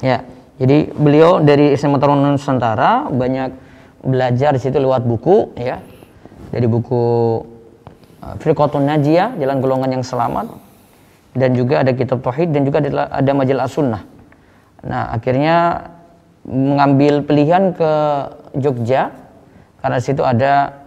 [0.00, 0.24] Ya,
[0.56, 3.52] jadi beliau dari SMA Taruna Nusantara banyak
[4.00, 5.84] belajar di situ lewat buku ya.
[6.50, 7.04] Dari buku
[8.20, 10.52] Firqatun Najiyah, jalan golongan yang selamat
[11.32, 14.02] dan juga ada kitab tauhid dan juga ada, ada majalah sunnah.
[14.84, 15.88] Nah, akhirnya
[16.44, 17.92] mengambil pilihan ke
[18.60, 19.12] Jogja
[19.80, 20.84] karena situ ada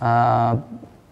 [0.00, 0.52] uh,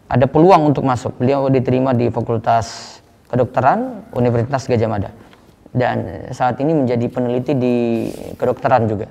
[0.09, 1.16] ada peluang untuk masuk.
[1.16, 2.98] Beliau diterima di Fakultas
[3.29, 5.11] Kedokteran Universitas Gajah Mada
[5.72, 7.77] dan saat ini menjadi peneliti di
[8.37, 9.09] kedokteran juga.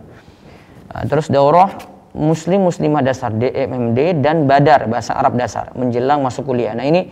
[0.93, 6.77] Uh, terus daurah Muslim Muslimah dasar DMMD dan Badar bahasa Arab dasar menjelang masuk kuliah.
[6.77, 7.09] Nah ini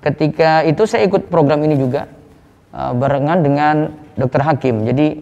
[0.00, 2.08] ketika itu saya ikut program ini juga
[2.72, 3.74] uh, barengan dengan
[4.16, 4.88] Dokter Hakim.
[4.88, 5.20] Jadi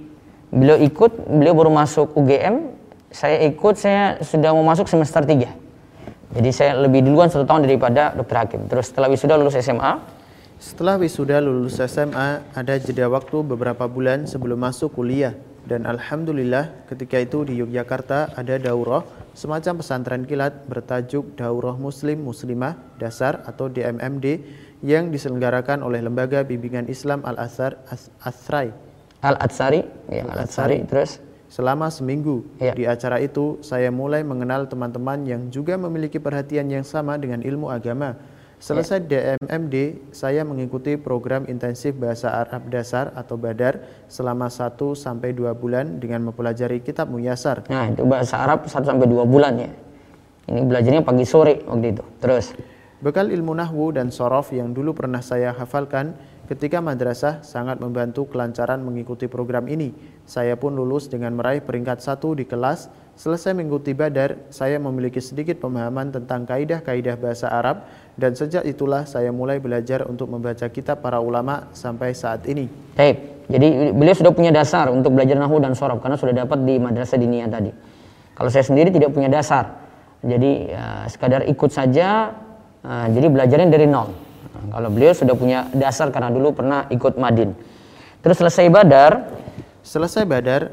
[0.55, 2.71] beliau ikut, beliau baru masuk UGM,
[3.11, 5.51] saya ikut, saya sudah mau masuk semester 3.
[6.31, 8.71] Jadi saya lebih duluan satu tahun daripada Dokter Hakim.
[8.71, 9.99] Terus setelah wisuda lulus SMA,
[10.63, 15.35] setelah wisuda lulus SMA, ada jeda waktu beberapa bulan sebelum masuk kuliah
[15.68, 19.05] dan alhamdulillah ketika itu di Yogyakarta ada daurah
[19.37, 24.27] semacam pesantren kilat bertajuk Daurah Muslim Muslimah Dasar atau DMMD
[24.81, 27.77] yang diselenggarakan oleh Lembaga Bimbingan Islam Al-Azhar
[28.25, 28.73] Asrai.
[29.20, 31.20] Al-Atsari, ya Al-Atsari terus
[31.51, 32.70] Selama seminggu ya.
[32.79, 37.66] di acara itu saya mulai mengenal teman-teman yang juga memiliki perhatian yang sama dengan ilmu
[37.66, 38.14] agama
[38.61, 39.09] Selesai.
[39.09, 39.77] DMMD,
[40.12, 46.29] saya mengikuti program intensif Bahasa Arab Dasar atau Badar selama 1 sampai 2 bulan dengan
[46.29, 47.64] mempelajari kitab Muyasar.
[47.73, 49.73] Nah, itu Bahasa Arab 1 sampai 2 bulan ya.
[50.53, 52.05] Ini belajarnya pagi sore waktu itu.
[52.20, 52.53] Terus
[53.01, 56.12] Bekal ilmu nahwu dan sorof yang dulu pernah saya hafalkan
[56.51, 59.95] ketika madrasah sangat membantu kelancaran mengikuti program ini.
[60.27, 65.61] Saya pun lulus dengan meraih peringkat satu di kelas Selesai mengikuti Badar, saya memiliki sedikit
[65.61, 67.85] pemahaman tentang kaidah-kaidah bahasa Arab
[68.17, 72.65] dan sejak itulah saya mulai belajar untuk membaca kitab para ulama sampai saat ini.
[72.97, 76.81] Baik, jadi beliau sudah punya dasar untuk belajar nahu dan sorab karena sudah dapat di
[76.81, 77.69] madrasah dinia tadi.
[78.33, 79.69] Kalau saya sendiri tidak punya dasar,
[80.25, 82.33] jadi ya, sekadar ikut saja,
[82.81, 84.30] nah, jadi belajarnya dari nol.
[84.68, 87.57] Kalau beliau sudah punya dasar karena dulu pernah ikut Madin.
[88.20, 89.33] Terus selesai Badar,
[89.81, 90.68] selesai Badar,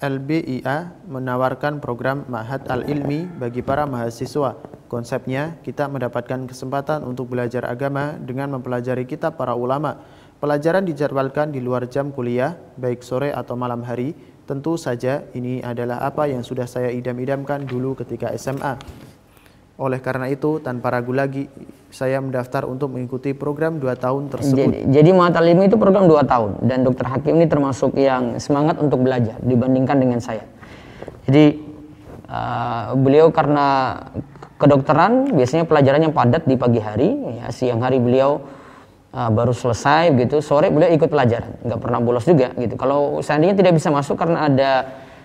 [0.00, 4.56] LBIA menawarkan program Mahat Al-Ilmi bagi para mahasiswa.
[4.88, 10.00] Konsepnya, kita mendapatkan kesempatan untuk belajar agama dengan mempelajari kitab para ulama.
[10.40, 14.16] Pelajaran dijadwalkan di luar jam kuliah, baik sore atau malam hari.
[14.48, 18.80] Tentu saja ini adalah apa yang sudah saya idam-idamkan dulu ketika SMA.
[19.76, 21.44] Oleh karena itu, tanpa ragu lagi,
[21.90, 24.58] saya mendaftar untuk mengikuti program 2 tahun tersebut.
[24.58, 28.78] Jadi, jadi Mahatal Ilmi itu program 2 tahun dan Dokter Hakim ini termasuk yang semangat
[28.78, 30.46] untuk belajar dibandingkan dengan saya.
[31.26, 31.58] Jadi
[32.30, 33.98] uh, beliau karena
[34.56, 37.10] kedokteran biasanya pelajarannya padat di pagi hari,
[37.42, 38.38] ya, siang hari beliau
[39.10, 42.78] uh, baru selesai gitu, sore beliau ikut pelajaran, nggak pernah bolos juga gitu.
[42.78, 44.70] Kalau seandainya tidak bisa masuk karena ada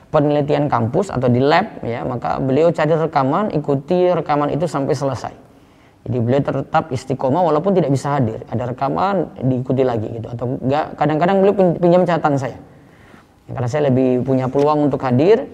[0.10, 5.45] penelitian kampus atau di lab ya maka beliau cari rekaman ikuti rekaman itu sampai selesai
[6.06, 8.46] jadi beliau tetap istiqomah walaupun tidak bisa hadir.
[8.54, 10.30] Ada rekaman diikuti lagi gitu.
[10.30, 12.58] Atau enggak kadang-kadang beliau pinjam catatan saya.
[13.50, 15.50] Karena saya lebih punya peluang untuk hadir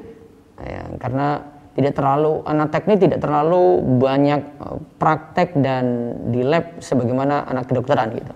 [0.60, 7.48] ya, karena tidak terlalu anak teknik tidak terlalu banyak eh, praktek dan di lab sebagaimana
[7.48, 8.34] anak kedokteran gitu.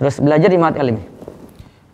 [0.00, 1.18] Terus belajar di mat ilmi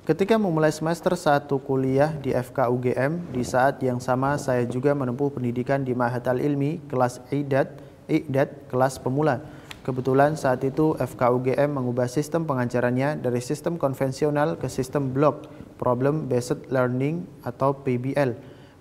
[0.04, 5.32] Ketika memulai semester 1 kuliah di FK UGM, di saat yang sama saya juga menempuh
[5.32, 7.72] pendidikan di Mahat Al-Ilmi kelas IDAT,
[8.10, 9.44] IDAT kelas pemula.
[9.84, 16.24] Kebetulan saat itu FK UGM mengubah sistem pengajarannya dari sistem konvensional ke sistem blok, Problem
[16.24, 18.36] Based Learning atau PBL.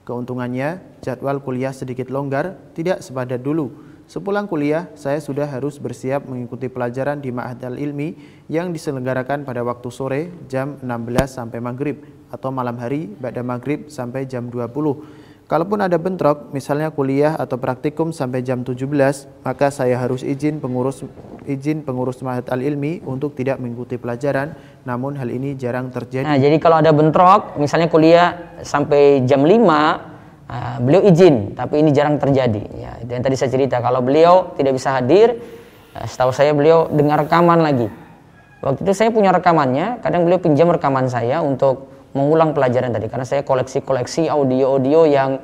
[0.07, 6.67] Keuntungannya, jadwal kuliah sedikit longgar, tidak sepadat dulu Sepulang kuliah, saya sudah harus bersiap mengikuti
[6.67, 8.19] pelajaran di Ma'had Al-Ilmi
[8.51, 14.27] yang diselenggarakan pada waktu sore jam 16 sampai maghrib atau malam hari pada maghrib sampai
[14.27, 15.22] jam 20.
[15.43, 21.03] Kalaupun ada bentrok, misalnya kuliah atau praktikum sampai jam 17, maka saya harus izin pengurus
[21.43, 24.55] izin pengurus Ma'had Al-Ilmi untuk tidak mengikuti pelajaran,
[24.87, 26.23] namun hal ini jarang terjadi.
[26.23, 31.95] Nah, jadi kalau ada bentrok, misalnya kuliah sampai jam 5, Uh, beliau izin, tapi ini
[31.95, 32.61] jarang terjadi.
[32.75, 33.79] Ya, yang tadi saya cerita.
[33.79, 35.39] Kalau beliau tidak bisa hadir,
[35.95, 37.87] uh, setahu saya beliau dengar rekaman lagi.
[38.59, 43.25] Waktu itu saya punya rekamannya, kadang beliau pinjam rekaman saya untuk mengulang pelajaran tadi, karena
[43.25, 45.41] saya koleksi-koleksi audio-audio yang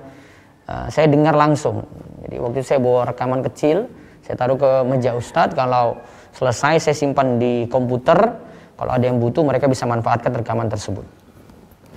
[0.69, 1.85] uh, saya dengar langsung.
[2.25, 3.89] Jadi waktu itu saya bawa rekaman kecil,
[4.25, 5.57] saya taruh ke meja ustadz.
[5.57, 5.99] Kalau
[6.33, 8.47] selesai saya simpan di komputer.
[8.79, 11.03] Kalau ada yang butuh, mereka bisa manfaatkan rekaman tersebut.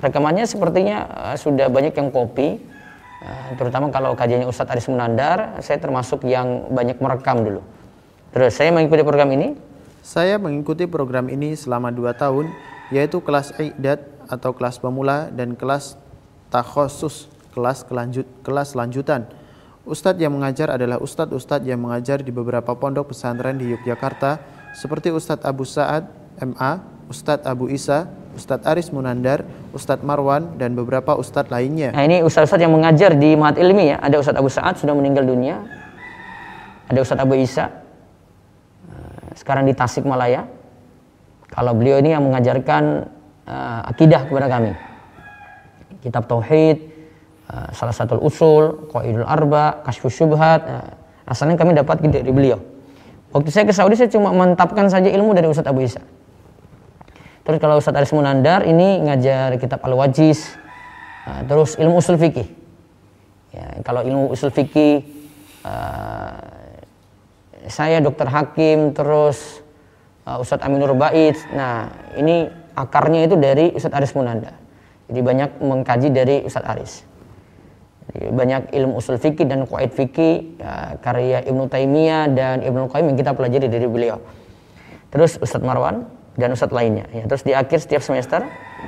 [0.03, 2.73] Rekamannya sepertinya uh, sudah banyak yang copy
[3.23, 7.63] Eh, terutama kalau kajiannya Ustadz Aris Munandar, saya termasuk yang banyak merekam dulu.
[8.35, 9.55] Terus saya mengikuti program ini?
[10.03, 12.51] Saya mengikuti program ini selama 2 tahun,
[12.91, 16.01] yaitu kelas Iqdat atau kelas pemula dan kelas
[16.49, 19.29] takhosus, kelas kelanjut, kelas lanjutan.
[19.85, 24.41] Ustadz yang mengajar adalah ustadz-ustadz yang mengajar di beberapa pondok pesantren di Yogyakarta,
[24.73, 26.09] seperti Ustadz Abu Sa'ad,
[26.41, 29.45] MA, Ustadz Abu Isa, Ustadz Aris Munandar,
[29.77, 31.93] Ustadz Marwan, dan beberapa Ustadz lainnya.
[31.93, 33.97] Nah ini Ustadz-Ustadz yang mengajar di Mahat Ilmi ya.
[34.01, 35.61] Ada Ustadz Abu Sa'ad sudah meninggal dunia.
[36.89, 37.69] Ada Ustadz Abu Isa.
[37.69, 40.49] Eh, sekarang di Tasikmalaya.
[41.53, 43.13] Kalau beliau ini yang mengajarkan
[43.53, 44.73] uh, akidah kepada kami.
[46.01, 46.81] Kitab Tauhid,
[47.53, 50.65] uh, salah satu usul, Qaidul Arba, Kashfus Syubhat.
[50.65, 50.89] Uh,
[51.29, 52.59] asalnya kami dapat dari beliau.
[53.33, 56.05] Waktu saya ke Saudi saya cuma mantapkan saja ilmu dari Ustadz Abu Isa.
[57.43, 60.53] Terus kalau Ustadz Aris Munandar ini ngajar kitab Al-Wajiz.
[61.25, 62.47] Nah, terus ilmu usul fikih.
[63.57, 65.01] Ya, kalau ilmu usul fikih
[65.65, 66.39] uh,
[67.67, 69.65] saya dokter hakim terus
[70.29, 71.41] uh, Ustadz Aminur Bait.
[71.57, 71.89] Nah,
[72.21, 74.57] ini akarnya itu dari Ustadz Aris Munandar.
[75.11, 76.93] Jadi banyak mengkaji dari Ustadz Aris.
[78.13, 83.15] Jadi, banyak ilmu usul fikih dan kuait fikih ya, karya Ibnu Taimiyah dan Ibnu Qayyim
[83.15, 84.19] yang kita pelajari dari beliau.
[85.13, 87.05] Terus Ustadz Marwan, dan ustadz lainnya.
[87.13, 88.45] Ya, terus di akhir setiap semester?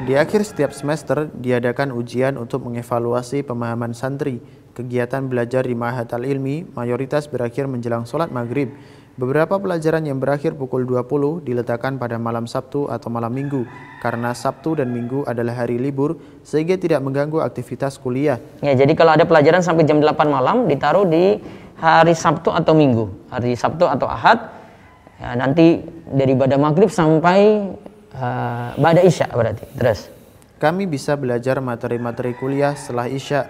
[0.08, 4.40] Di akhir setiap semester diadakan ujian untuk mengevaluasi pemahaman santri.
[4.74, 8.74] Kegiatan belajar di Mahat Al-Ilmi mayoritas berakhir menjelang sholat maghrib.
[9.14, 13.62] Beberapa pelajaran yang berakhir pukul 20 diletakkan pada malam Sabtu atau malam Minggu
[14.02, 18.42] karena Sabtu dan Minggu adalah hari libur sehingga tidak mengganggu aktivitas kuliah.
[18.58, 21.38] Ya, jadi kalau ada pelajaran sampai jam 8 malam ditaruh di
[21.78, 23.30] hari Sabtu atau Minggu.
[23.30, 24.50] Hari Sabtu atau Ahad
[25.22, 25.78] ya, nanti
[26.10, 27.70] dari pada maghrib sampai
[28.14, 30.10] uh, pada isya berarti terus
[30.58, 33.46] kami bisa belajar materi-materi kuliah setelah isya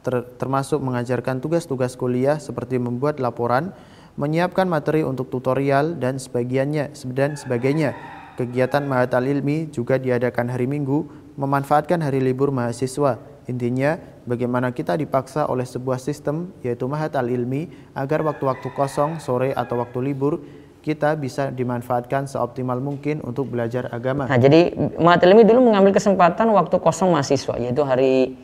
[0.00, 3.74] ter termasuk mengajarkan tugas-tugas kuliah seperti membuat laporan
[4.14, 7.94] menyiapkan materi untuk tutorial dan sebagiannya dan sebagainya
[8.38, 15.44] kegiatan Mahat Al-Ilmi juga diadakan hari Minggu memanfaatkan hari libur mahasiswa Intinya, bagaimana kita dipaksa
[15.52, 20.40] oleh sebuah sistem, yaitu Mahat Al-Ilmi, agar waktu-waktu kosong, sore, atau waktu libur,
[20.80, 24.28] kita bisa dimanfaatkan seoptimal mungkin untuk belajar agama.
[24.28, 28.36] Nah, jadi Mahat Ilmi dulu mengambil kesempatan waktu kosong mahasiswa, yaitu hari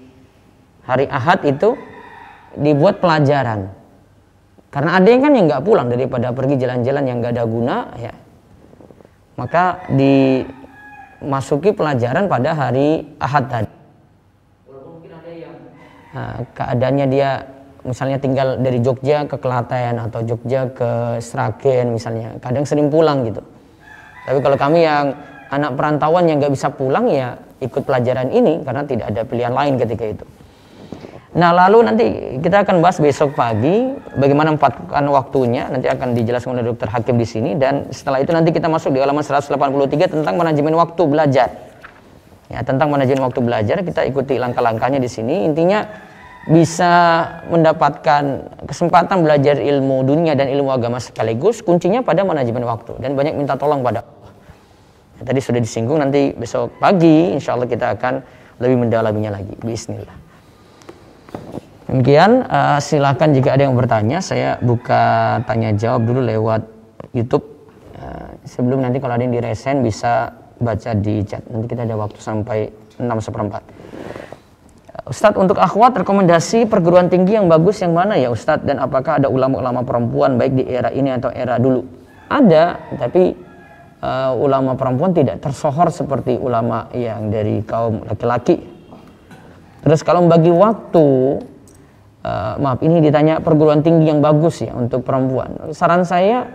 [0.85, 1.77] hari Ahad itu
[2.57, 3.73] dibuat pelajaran.
[4.71, 8.15] Karena ada yang kan yang nggak pulang daripada pergi jalan-jalan yang nggak ada guna, ya.
[9.35, 10.47] Maka di
[11.21, 13.73] masuki pelajaran pada hari Ahad tadi.
[16.11, 17.47] Nah, keadaannya dia
[17.87, 23.43] misalnya tinggal dari Jogja ke Klaten atau Jogja ke Sragen misalnya, kadang sering pulang gitu.
[24.27, 25.15] Tapi kalau kami yang
[25.51, 29.75] anak perantauan yang nggak bisa pulang ya ikut pelajaran ini karena tidak ada pilihan lain
[29.79, 30.25] ketika itu.
[31.31, 32.07] Nah lalu nanti
[32.43, 37.23] kita akan bahas besok pagi bagaimana empatkan waktunya nanti akan dijelaskan oleh dokter Hakim di
[37.23, 41.49] sini dan setelah itu nanti kita masuk di halaman 183 tentang manajemen waktu belajar.
[42.51, 45.87] Ya tentang manajemen waktu belajar kita ikuti langkah-langkahnya di sini intinya
[46.51, 48.23] bisa mendapatkan
[48.67, 53.55] kesempatan belajar ilmu dunia dan ilmu agama sekaligus kuncinya pada manajemen waktu dan banyak minta
[53.55, 54.03] tolong pada.
[55.15, 58.19] Ya, tadi sudah disinggung nanti besok pagi insya Allah kita akan
[58.59, 59.55] lebih mendalaminya lagi.
[59.63, 60.20] Bismillah.
[61.91, 66.63] Demikian, uh, silakan jika ada yang bertanya, saya buka tanya jawab dulu lewat
[67.11, 67.43] YouTube.
[67.99, 71.43] Uh, sebelum nanti kalau ada yang diresen bisa baca di chat.
[71.51, 72.71] Nanti kita ada waktu sampai
[73.01, 73.63] 6 seperempat.
[75.11, 79.27] Ustadz untuk akhwat rekomendasi perguruan tinggi yang bagus yang mana ya Ustadz dan apakah ada
[79.27, 81.83] ulama-ulama perempuan baik di era ini atau era dulu?
[82.31, 83.35] Ada, tapi
[83.99, 88.63] uh, ulama perempuan tidak tersohor seperti ulama yang dari kaum laki-laki.
[89.81, 91.07] Terus kalau membagi waktu
[92.25, 95.73] uh, maaf ini ditanya perguruan tinggi yang bagus ya untuk perempuan.
[95.73, 96.49] Saran saya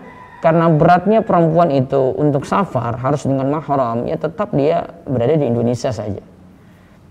[0.46, 5.90] karena beratnya perempuan itu untuk safar harus dengan mahram ya tetap dia berada di Indonesia
[5.90, 6.22] saja.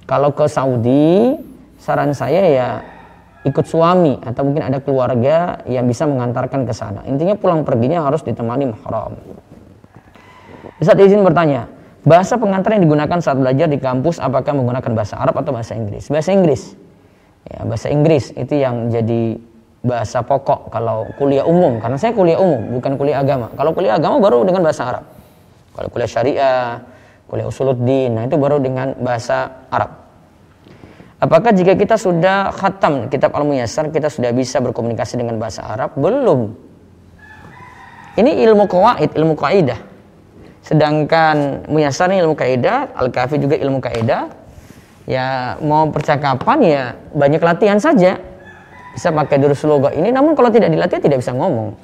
[0.07, 1.35] Kalau ke Saudi
[1.81, 2.69] saran saya ya
[3.45, 7.05] ikut suami atau mungkin ada keluarga yang bisa mengantarkan ke sana.
[7.05, 9.21] Intinya pulang perginya harus ditemani mahram.
[10.81, 11.69] Ustaz izin bertanya,
[12.05, 16.13] bahasa pengantar yang digunakan saat belajar di kampus apakah menggunakan bahasa Arab atau bahasa Inggris?
[16.13, 16.77] Bahasa Inggris.
[17.49, 19.41] Ya, bahasa Inggris itu yang jadi
[19.85, 21.81] bahasa pokok kalau kuliah umum.
[21.81, 23.53] Karena saya kuliah umum bukan kuliah agama.
[23.57, 25.05] Kalau kuliah agama baru dengan bahasa Arab.
[25.75, 26.69] Kalau kuliah syariah
[27.25, 30.05] kuliah usuluddin nah itu baru dengan bahasa Arab.
[31.25, 35.97] Apakah jika kita sudah khatam kitab al-muyassar kita sudah bisa berkomunikasi dengan bahasa Arab?
[35.97, 36.53] Belum.
[38.15, 39.94] Ini ilmu kawaid ilmu kaidah
[40.65, 44.33] sedangkan muyassar ini ilmu kaidah al-kafi juga ilmu kaidah.
[45.05, 48.17] Ya mau percakapan ya banyak latihan saja.
[48.97, 51.77] Bisa pakai durus logo ini namun kalau tidak dilatih tidak bisa ngomong.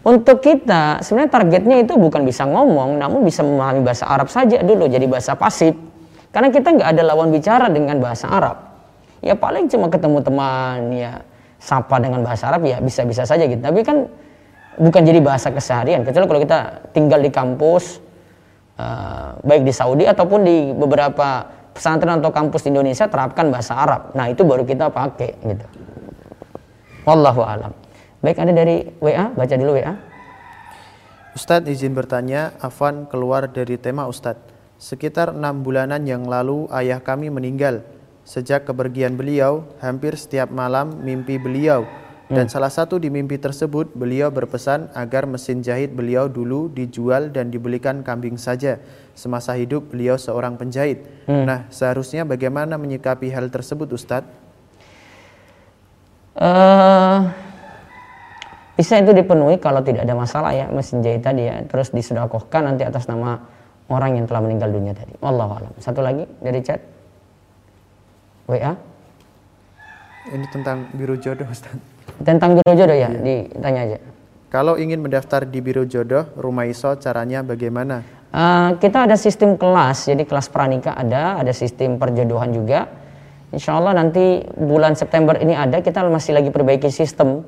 [0.00, 4.86] Untuk kita sebenarnya targetnya itu bukan bisa ngomong namun bisa memahami bahasa Arab saja dulu
[4.86, 5.74] jadi bahasa pasif.
[6.30, 8.56] Karena kita nggak ada lawan bicara dengan bahasa Arab.
[9.18, 11.26] Ya paling cuma ketemu teman ya
[11.58, 13.58] sapa dengan bahasa Arab ya bisa-bisa saja gitu.
[13.58, 14.06] Tapi kan
[14.78, 16.06] bukan jadi bahasa keseharian.
[16.06, 16.58] Kecuali kalau kita
[16.94, 17.98] tinggal di kampus
[18.80, 21.44] uh, baik di Saudi ataupun di beberapa
[21.76, 24.16] pesantren atau kampus di Indonesia terapkan bahasa Arab.
[24.16, 25.66] Nah, itu baru kita pakai gitu.
[27.04, 27.72] Wallahu alam.
[28.20, 29.96] Baik, ada dari WA, baca dulu WA.
[31.32, 34.50] Ustadz izin bertanya, Afan keluar dari tema Ustadz.
[34.80, 37.84] Sekitar enam bulanan yang lalu ayah kami meninggal.
[38.24, 41.88] Sejak kepergian beliau, hampir setiap malam mimpi beliau.
[42.30, 42.54] Dan hmm.
[42.54, 48.06] salah satu di mimpi tersebut, beliau berpesan agar mesin jahit beliau dulu dijual dan dibelikan
[48.06, 48.78] kambing saja
[49.18, 51.02] semasa hidup beliau seorang penjahit.
[51.26, 51.42] Hmm.
[51.42, 54.30] Nah, seharusnya bagaimana menyikapi hal tersebut, Ustadz?
[56.38, 57.26] Uh,
[58.78, 61.66] bisa itu dipenuhi kalau tidak ada masalah ya mesin jahit tadi ya.
[61.66, 63.42] Terus disedakohkan nanti atas nama
[63.90, 65.18] orang yang telah meninggal dunia tadi.
[65.18, 65.74] Wallahu alam.
[65.82, 66.78] Satu lagi dari chat.
[68.46, 68.72] WA.
[70.30, 71.74] Ini tentang biru jodoh, Ustaz.
[72.20, 73.48] Tentang biru jodoh ya, iya.
[73.48, 73.98] ditanya aja.
[74.50, 78.02] Kalau ingin mendaftar di biru jodoh, rumah iso caranya bagaimana?
[78.30, 82.90] Uh, kita ada sistem kelas, jadi kelas pranikah ada, ada sistem perjodohan juga.
[83.50, 87.42] Insya Allah nanti bulan September ini ada, kita masih lagi perbaiki sistem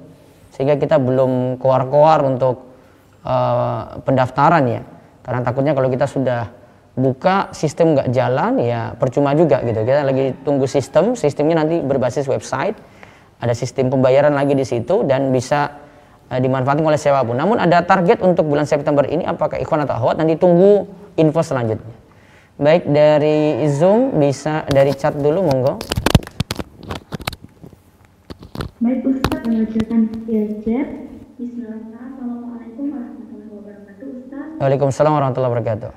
[0.51, 2.67] sehingga kita belum keluar-keluar untuk
[3.23, 4.83] uh, pendaftaran ya.
[5.23, 6.51] Karena takutnya kalau kita sudah
[6.93, 9.81] buka sistem nggak jalan ya percuma juga gitu.
[9.87, 12.75] Kita lagi tunggu sistem, sistemnya nanti berbasis website,
[13.43, 15.83] ada sistem pembayaran lagi di situ dan bisa
[16.31, 17.35] uh, dimanfaatkan oleh siapa pun.
[17.35, 20.87] Namun ada target untuk bulan September ini apakah ikhwan atau akhwat nanti tunggu
[21.19, 21.99] info selanjutnya.
[22.63, 25.83] Baik dari Zoom bisa dari chat dulu monggo.
[28.79, 30.89] Baik Ustaz mengajarkan via chat.
[31.43, 34.47] Assalamualaikum warahmatullahi wabarakatuh Ustaz.
[34.63, 35.91] Waalaikumsalam warahmatullahi wabarakatuh.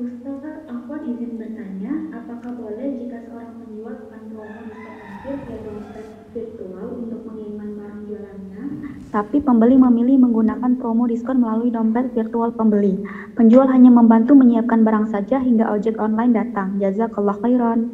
[0.00, 6.86] Ustaz, aku izin bertanya, apakah boleh jika seorang penjual akan promo diskon via dompet virtual
[7.04, 8.64] untuk mengirimkan barang jualannya,
[9.10, 12.94] tapi pembeli memilih menggunakan promo diskon melalui dompet virtual pembeli.
[13.34, 16.78] Penjual hanya membantu menyiapkan barang saja hingga ojek online datang.
[16.78, 17.90] Jazakallah khairan.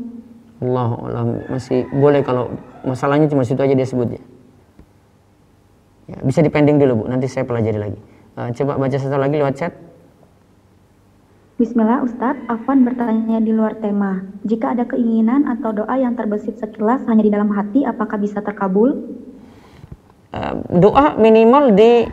[0.60, 2.52] Allah Allah masih boleh kalau
[2.84, 4.22] masalahnya cuma situ aja dia sebut ya.
[6.12, 8.00] ya bisa dipending dulu bu, nanti saya pelajari lagi.
[8.36, 9.72] Uh, coba baca satu lagi lewat chat.
[11.56, 14.20] Bismillah Ustadz, Afwan bertanya di luar tema.
[14.44, 19.08] Jika ada keinginan atau doa yang terbesit sekilas hanya di dalam hati, apakah bisa terkabul?
[20.34, 22.04] Uh, doa minimal di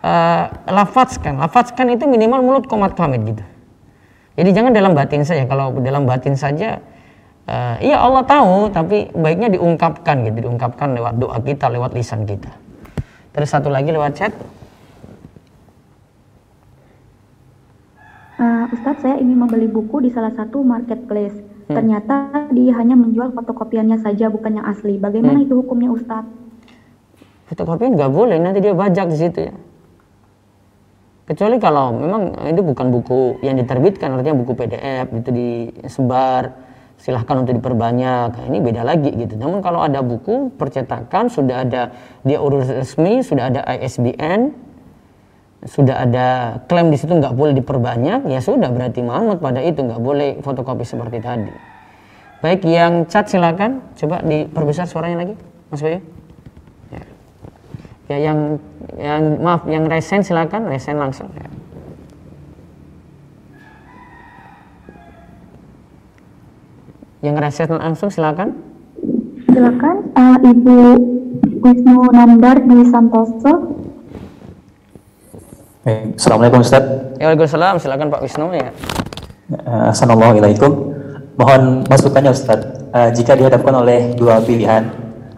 [0.00, 1.38] uh, lafazkan.
[1.38, 3.44] Lafazkan itu minimal mulut komat pamit gitu.
[4.34, 5.46] Jadi jangan dalam batin saja.
[5.46, 6.82] Kalau dalam batin saja,
[7.46, 12.50] uh, iya Allah tahu, tapi baiknya diungkapkan gitu, diungkapkan lewat doa kita, lewat lisan kita.
[13.36, 14.32] Terus satu lagi lewat chat.
[18.34, 21.38] Uh, Ustadz, saya ingin membeli buku di salah satu marketplace.
[21.70, 21.76] Hmm.
[21.78, 24.98] Ternyata dia hanya menjual fotokopiannya saja, bukan yang asli.
[24.98, 25.46] Bagaimana hmm.
[25.46, 26.43] itu hukumnya Ustadz?
[27.44, 29.54] Fotokopian nggak boleh, nanti dia bajak di situ ya.
[31.24, 36.52] Kecuali kalau memang itu bukan buku yang diterbitkan, artinya buku PDF itu disebar,
[37.00, 38.28] silahkan untuk diperbanyak.
[38.32, 39.36] Nah, ini beda lagi gitu.
[39.40, 41.96] Namun kalau ada buku percetakan sudah ada
[42.28, 44.52] dia urus resmi, sudah ada ISBN,
[45.64, 50.00] sudah ada klaim di situ nggak boleh diperbanyak, ya sudah berarti manut pada itu nggak
[50.00, 51.52] boleh fotokopi seperti tadi.
[52.44, 55.34] Baik, yang chat silakan, coba diperbesar suaranya lagi,
[55.72, 56.13] Mas Bayu.
[58.04, 58.16] Ya.
[58.20, 58.38] ya, yang
[59.00, 61.28] yang maaf, yang resen silakan, resen langsung.
[61.32, 61.48] Ya.
[67.24, 68.52] Yang resen langsung silakan.
[69.48, 70.76] Silakan, uh, Ibu
[71.64, 73.74] Wisnu Nandar di Santoso
[75.84, 76.80] Assalamualaikum Ustaz.
[77.20, 77.76] Ya, Waalaikumsalam.
[77.76, 78.72] Silakan Pak Wisnu ya.
[79.52, 80.96] Uh, Assalamualaikum.
[81.36, 82.88] Mohon masukannya Ustaz.
[82.88, 84.88] Uh, jika dihadapkan oleh dua pilihan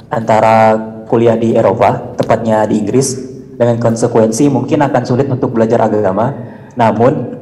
[0.06, 3.16] antara kuliah di Eropa, tepatnya di Inggris,
[3.56, 6.34] dengan konsekuensi mungkin akan sulit untuk belajar agama,
[6.76, 7.38] namun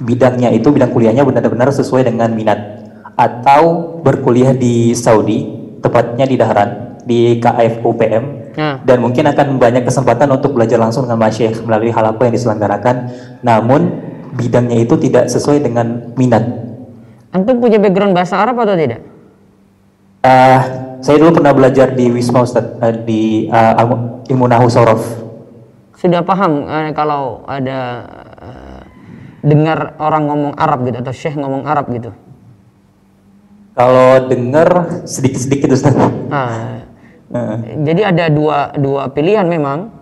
[0.00, 2.58] bidangnya itu bidang kuliahnya benar-benar sesuai dengan minat.
[3.16, 5.44] Atau berkuliah di Saudi,
[5.80, 8.80] tepatnya di Dahran, di KFUPM Hmm.
[8.88, 12.96] dan mungkin akan banyak kesempatan untuk belajar langsung dengan Syekh melalui hal apa yang diselenggarakan.
[13.44, 13.80] Namun
[14.32, 16.40] bidangnya itu tidak sesuai dengan minat.
[17.36, 19.04] Antum punya background bahasa Arab atau tidak?
[20.24, 25.02] Uh, saya dulu pernah belajar di Wisma Ustaz uh, di uh, ilmu Nahu Sorof
[25.96, 27.80] sudah paham uh, kalau ada
[28.40, 28.80] uh,
[29.46, 32.12] dengar orang ngomong Arab gitu atau Syekh ngomong Arab gitu
[33.76, 35.92] kalau dengar sedikit-sedikit Ustaz.
[36.32, 36.80] Ah,
[37.86, 39.92] jadi ada dua dua pilihan memang.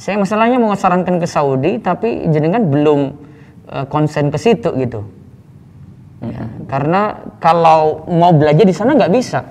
[0.00, 3.12] Saya masalahnya mau sarankan ke Saudi, tapi jenengan belum
[3.68, 5.04] uh, konsen ke situ gitu.
[6.24, 9.44] Ya, karena kalau mau belajar di sana nggak bisa,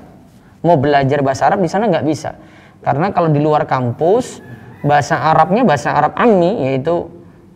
[0.62, 2.38] mau belajar bahasa Arab di sana nggak bisa.
[2.82, 4.41] Karena kalau di luar kampus
[4.82, 7.09] bahasa Arabnya bahasa Arab ammi yaitu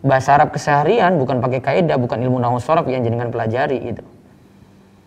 [0.06, 4.02] bahasa Arab keseharian bukan pakai kaidah bukan ilmu nahwu yang jenengan pelajari gitu.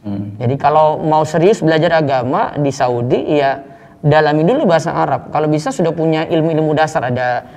[0.04, 0.36] Hmm.
[0.40, 3.60] Jadi kalau mau serius belajar agama di Saudi ya
[4.00, 5.32] dalami dulu bahasa Arab.
[5.32, 7.48] Kalau bisa sudah punya ilmu-ilmu dasar ada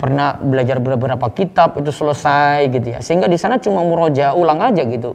[0.00, 3.00] pernah belajar beberapa kitab itu selesai gitu ya.
[3.04, 5.12] Sehingga di sana cuma muroja ulang aja gitu.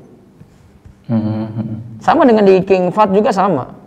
[2.02, 3.85] Sama dengan di King Fat juga sama.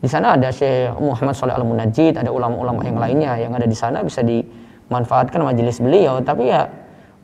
[0.00, 3.76] Di sana ada Syekh Muhammad Saleh Al Munajjid, ada ulama-ulama yang lainnya yang ada di
[3.76, 6.24] sana bisa dimanfaatkan majelis beliau.
[6.24, 6.64] Tapi ya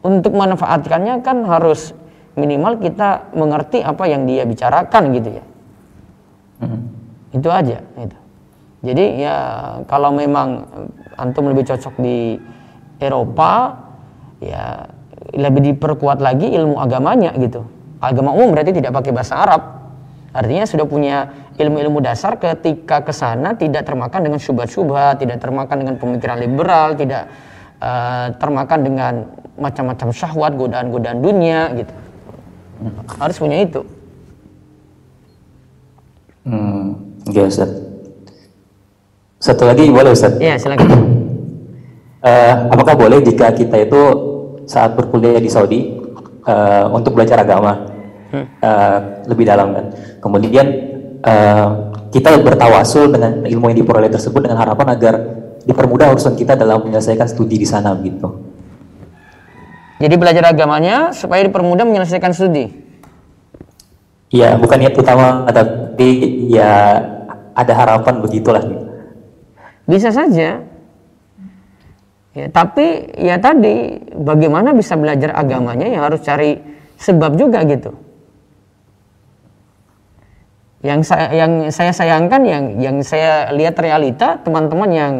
[0.04, 1.96] untuk manfaatkannya kan harus
[2.36, 5.44] minimal kita mengerti apa yang dia bicarakan gitu ya.
[6.60, 6.80] Hmm.
[7.32, 7.80] Itu aja.
[7.96, 8.16] Itu.
[8.84, 9.36] Jadi ya
[9.88, 10.68] kalau memang
[11.16, 12.36] antum lebih cocok di
[13.00, 13.72] Eropa
[14.38, 14.84] ya
[15.32, 17.64] lebih diperkuat lagi ilmu agamanya gitu.
[18.04, 19.75] Agama umum berarti tidak pakai bahasa Arab.
[20.36, 25.94] Artinya sudah punya ilmu-ilmu dasar ketika ke sana tidak termakan dengan syubhat-syubhat, tidak termakan dengan
[25.96, 27.32] pemikiran liberal, tidak
[27.80, 29.12] uh, termakan dengan
[29.56, 31.92] macam-macam syahwat, godaan-godaan dunia gitu.
[33.16, 33.80] Harus punya itu.
[36.44, 37.00] Hmm,
[37.32, 37.48] ya
[39.40, 40.36] satu lagi boleh Ustaz?
[40.36, 40.88] Iya, silakan.
[42.20, 44.02] Uh, apakah boleh jika kita itu
[44.68, 45.96] saat berkuliah di Saudi
[46.44, 47.95] uh, untuk belajar agama
[48.44, 48.98] uh,
[49.30, 49.84] lebih dalam kan?
[50.20, 50.66] Kemudian
[51.24, 51.68] uh,
[52.12, 55.14] kita bertawasul dengan ilmu yang diperoleh tersebut dengan harapan agar
[55.66, 58.28] dipermudah urusan kita dalam menyelesaikan studi di sana gitu.
[59.96, 62.68] Jadi belajar agamanya supaya dipermudah menyelesaikan studi.
[64.28, 66.10] Iya, bukan niat utama, tapi
[66.52, 67.00] ya
[67.56, 68.62] ada harapan begitulah.
[68.62, 68.84] Gitu.
[69.88, 70.60] Bisa saja.
[72.36, 76.60] Ya, tapi ya tadi bagaimana bisa belajar agamanya ya harus cari
[77.00, 77.96] sebab juga gitu.
[80.84, 85.14] Yang saya yang saya sayangkan yang yang saya lihat realita teman-teman yang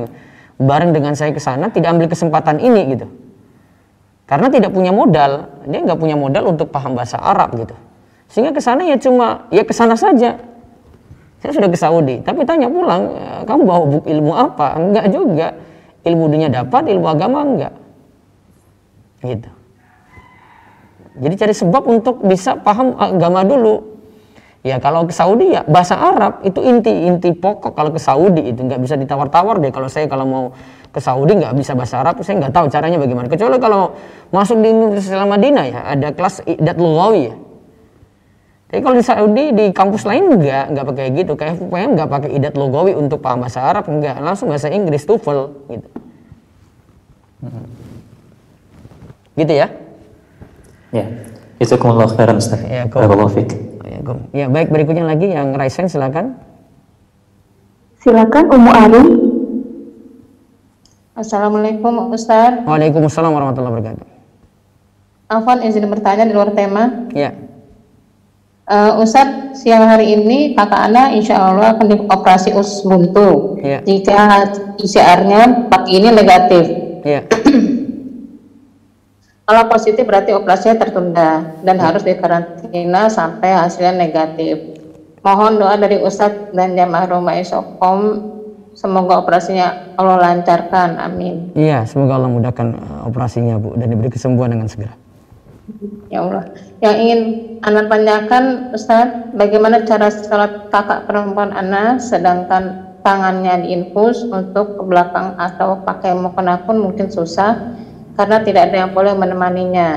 [0.61, 3.07] bareng dengan saya ke sana tidak ambil kesempatan ini gitu.
[4.27, 7.75] Karena tidak punya modal, dia nggak punya modal untuk paham bahasa Arab gitu.
[8.27, 10.37] Sehingga ke sana ya cuma ya ke sana saja
[11.47, 14.81] saya sudah ke Saudi, tapi tanya pulang, eh, kamu bawa buku ilmu apa?
[14.81, 15.49] Enggak juga.
[16.07, 17.75] Ilmu dunia dapat, ilmu agama enggak.
[19.23, 19.51] Gitu.
[21.17, 23.96] Jadi cari sebab untuk bisa paham agama dulu.
[24.67, 27.79] Ya kalau ke Saudi ya bahasa Arab itu inti inti pokok.
[27.79, 29.71] Kalau ke Saudi itu nggak bisa ditawar-tawar deh.
[29.71, 30.45] Kalau saya kalau mau
[30.91, 33.31] ke Saudi nggak bisa bahasa Arab saya nggak tahu caranya bagaimana.
[33.31, 33.95] Kecuali kalau
[34.35, 37.35] masuk di Universitas Madinah ya ada kelas idat lugawi ya.
[38.67, 41.33] Tapi kalau di Saudi di kampus lain nggak nggak pakai gitu.
[41.39, 44.19] Kayak FUPM nggak pakai idat lugawi untuk paham bahasa Arab nggak.
[44.19, 45.39] Langsung bahasa Inggris TOEFL
[45.71, 45.89] gitu.
[49.39, 49.71] Gitu ya?
[50.91, 51.07] Ya.
[51.63, 52.67] Jazakumullah khairan Ustaz.
[52.67, 53.07] Ya, kau-
[54.07, 54.31] Fiik.
[54.31, 56.39] ya, ya baik berikutnya lagi yang Raisen silakan
[58.07, 59.03] Silakan Umu Ari.
[61.19, 62.63] Assalamualaikum Ustaz.
[62.63, 64.07] Waalaikumsalam warahmatullahi wabarakatuh
[65.27, 67.11] Afwan izin bertanya di luar tema.
[67.11, 67.35] ya
[68.67, 73.63] Uh, Ustadz, siang hari ini kakak Ana insya Allah akan dioperasi usus buntu.
[73.63, 73.79] Iya.
[73.87, 74.43] Jika
[74.75, 76.67] PCR-nya pagi ini negatif.
[77.07, 77.23] ya
[79.47, 84.75] Kalau positif berarti operasinya tertunda dan harus dikarantina sampai hasilnya negatif.
[85.23, 88.35] Mohon doa dari Ustadz dan jamaah rumah Isokom.
[88.75, 90.99] Semoga operasinya Allah lancarkan.
[90.99, 91.55] Amin.
[91.55, 94.99] Iya, semoga Allah mudahkan uh, operasinya Bu dan diberi kesembuhan dengan segera.
[96.11, 96.51] Ya Allah.
[96.83, 97.21] Yang ingin
[97.63, 105.39] Ana tanyakan, Ustaz, bagaimana cara sholat kakak perempuan Ana sedangkan tangannya diinfus untuk ke belakang
[105.39, 107.79] atau pakai mukena pun mungkin susah
[108.17, 109.89] karena tidak ada yang boleh menemaninya.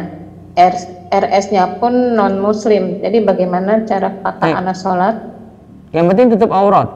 [1.10, 3.00] RS-nya pun non muslim.
[3.00, 4.60] Jadi bagaimana cara kakak Baik.
[4.60, 5.16] Ana sholat?
[5.96, 6.90] Yang penting tutup aurat.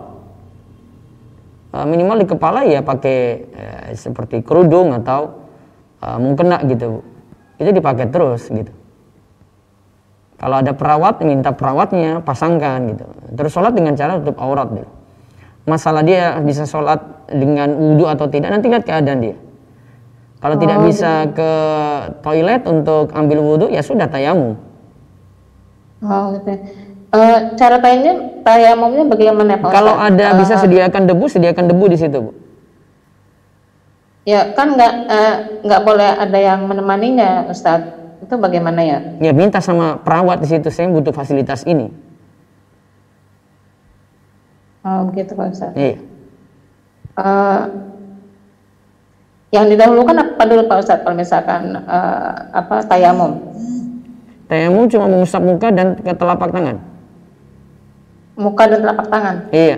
[1.73, 3.17] Uh, minimal di kepala ya pakai
[3.49, 5.47] uh, seperti kerudung atau
[6.03, 7.01] uh, mukena gitu.
[7.57, 8.69] Itu dipakai terus gitu.
[10.37, 13.05] Kalau ada perawat minta perawatnya pasangkan gitu.
[13.33, 14.91] Terus sholat dengan cara tutup aurat gitu.
[15.63, 16.99] Masalah dia bisa sholat
[17.31, 19.39] dengan wudhu atau tidak nanti lihat keadaan dia.
[20.43, 21.51] Kalau tidak bisa ke
[22.19, 24.59] toilet untuk ambil wudhu ya sudah tayamum.
[26.03, 26.51] Oh, gitu.
[27.15, 31.95] Eh, cara tayamumnya, tayamumnya bagaimana Pak Kalau ada Eh, bisa sediakan debu, sediakan debu di
[31.95, 32.31] situ, Bu.
[34.27, 38.19] Ya kan nggak eh, nggak boleh ada yang menemaninya, Ustadz.
[38.27, 38.99] Itu bagaimana ya?
[39.23, 41.87] Ya minta sama perawat di situ, saya butuh fasilitas ini.
[44.83, 45.79] Oh begitu Pak Ustadz.
[45.79, 45.95] Iya.
[47.15, 47.59] Eh,
[49.53, 53.37] yang didahulukan apa dulu Pak Ustadz kalau misalkan eh, apa tayamum?
[54.49, 56.81] Tayamum cuma mengusap muka dan ke telapak tangan.
[58.33, 59.35] Muka dan telapak tangan.
[59.53, 59.77] Iya.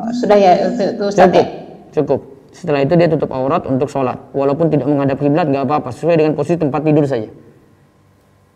[0.00, 1.44] Oh, sudah ya itu, itu Ustadz Cukup.
[1.44, 1.46] ya?
[1.92, 2.20] Cukup.
[2.48, 4.16] Setelah itu dia tutup aurat untuk sholat.
[4.32, 7.28] Walaupun tidak menghadap kiblat nggak apa-apa, sesuai dengan posisi tempat tidur saja.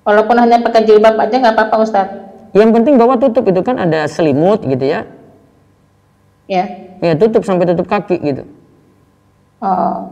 [0.08, 2.16] Walaupun hanya pakai jilbab aja nggak apa-apa Ustadz.
[2.56, 5.04] Yang penting bawa tutup itu kan ada selimut gitu ya.
[6.48, 6.64] Ya.
[7.04, 8.48] Ya tutup sampai tutup kaki gitu.
[9.62, 10.10] Oh.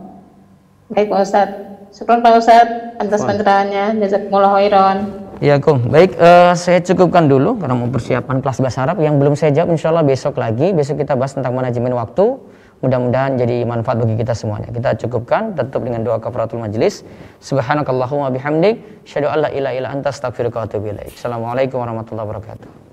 [0.95, 1.59] Baik Pak Ustadz.
[1.91, 3.99] Syukur Pak Ustadz atas pencerahannya.
[3.99, 4.97] Jazakumullah khairan.
[5.43, 5.81] Ya, Kum.
[5.91, 9.73] Baik, eh, saya cukupkan dulu karena mau persiapan kelas bahasa Arab yang belum saya jawab.
[9.73, 10.71] Insya Allah besok lagi.
[10.71, 12.37] Besok kita bahas tentang manajemen waktu.
[12.81, 14.69] Mudah-mudahan jadi manfaat bagi kita semuanya.
[14.69, 17.05] Kita cukupkan, tutup dengan doa kafaratul majlis.
[17.41, 19.03] Subhanakallahumma bihamdik.
[19.03, 21.13] Syadu alla ilaha illa anta astaghfiruka wa atubu ilaik.
[21.13, 22.90] Assalamualaikum warahmatullahi wabarakatuh.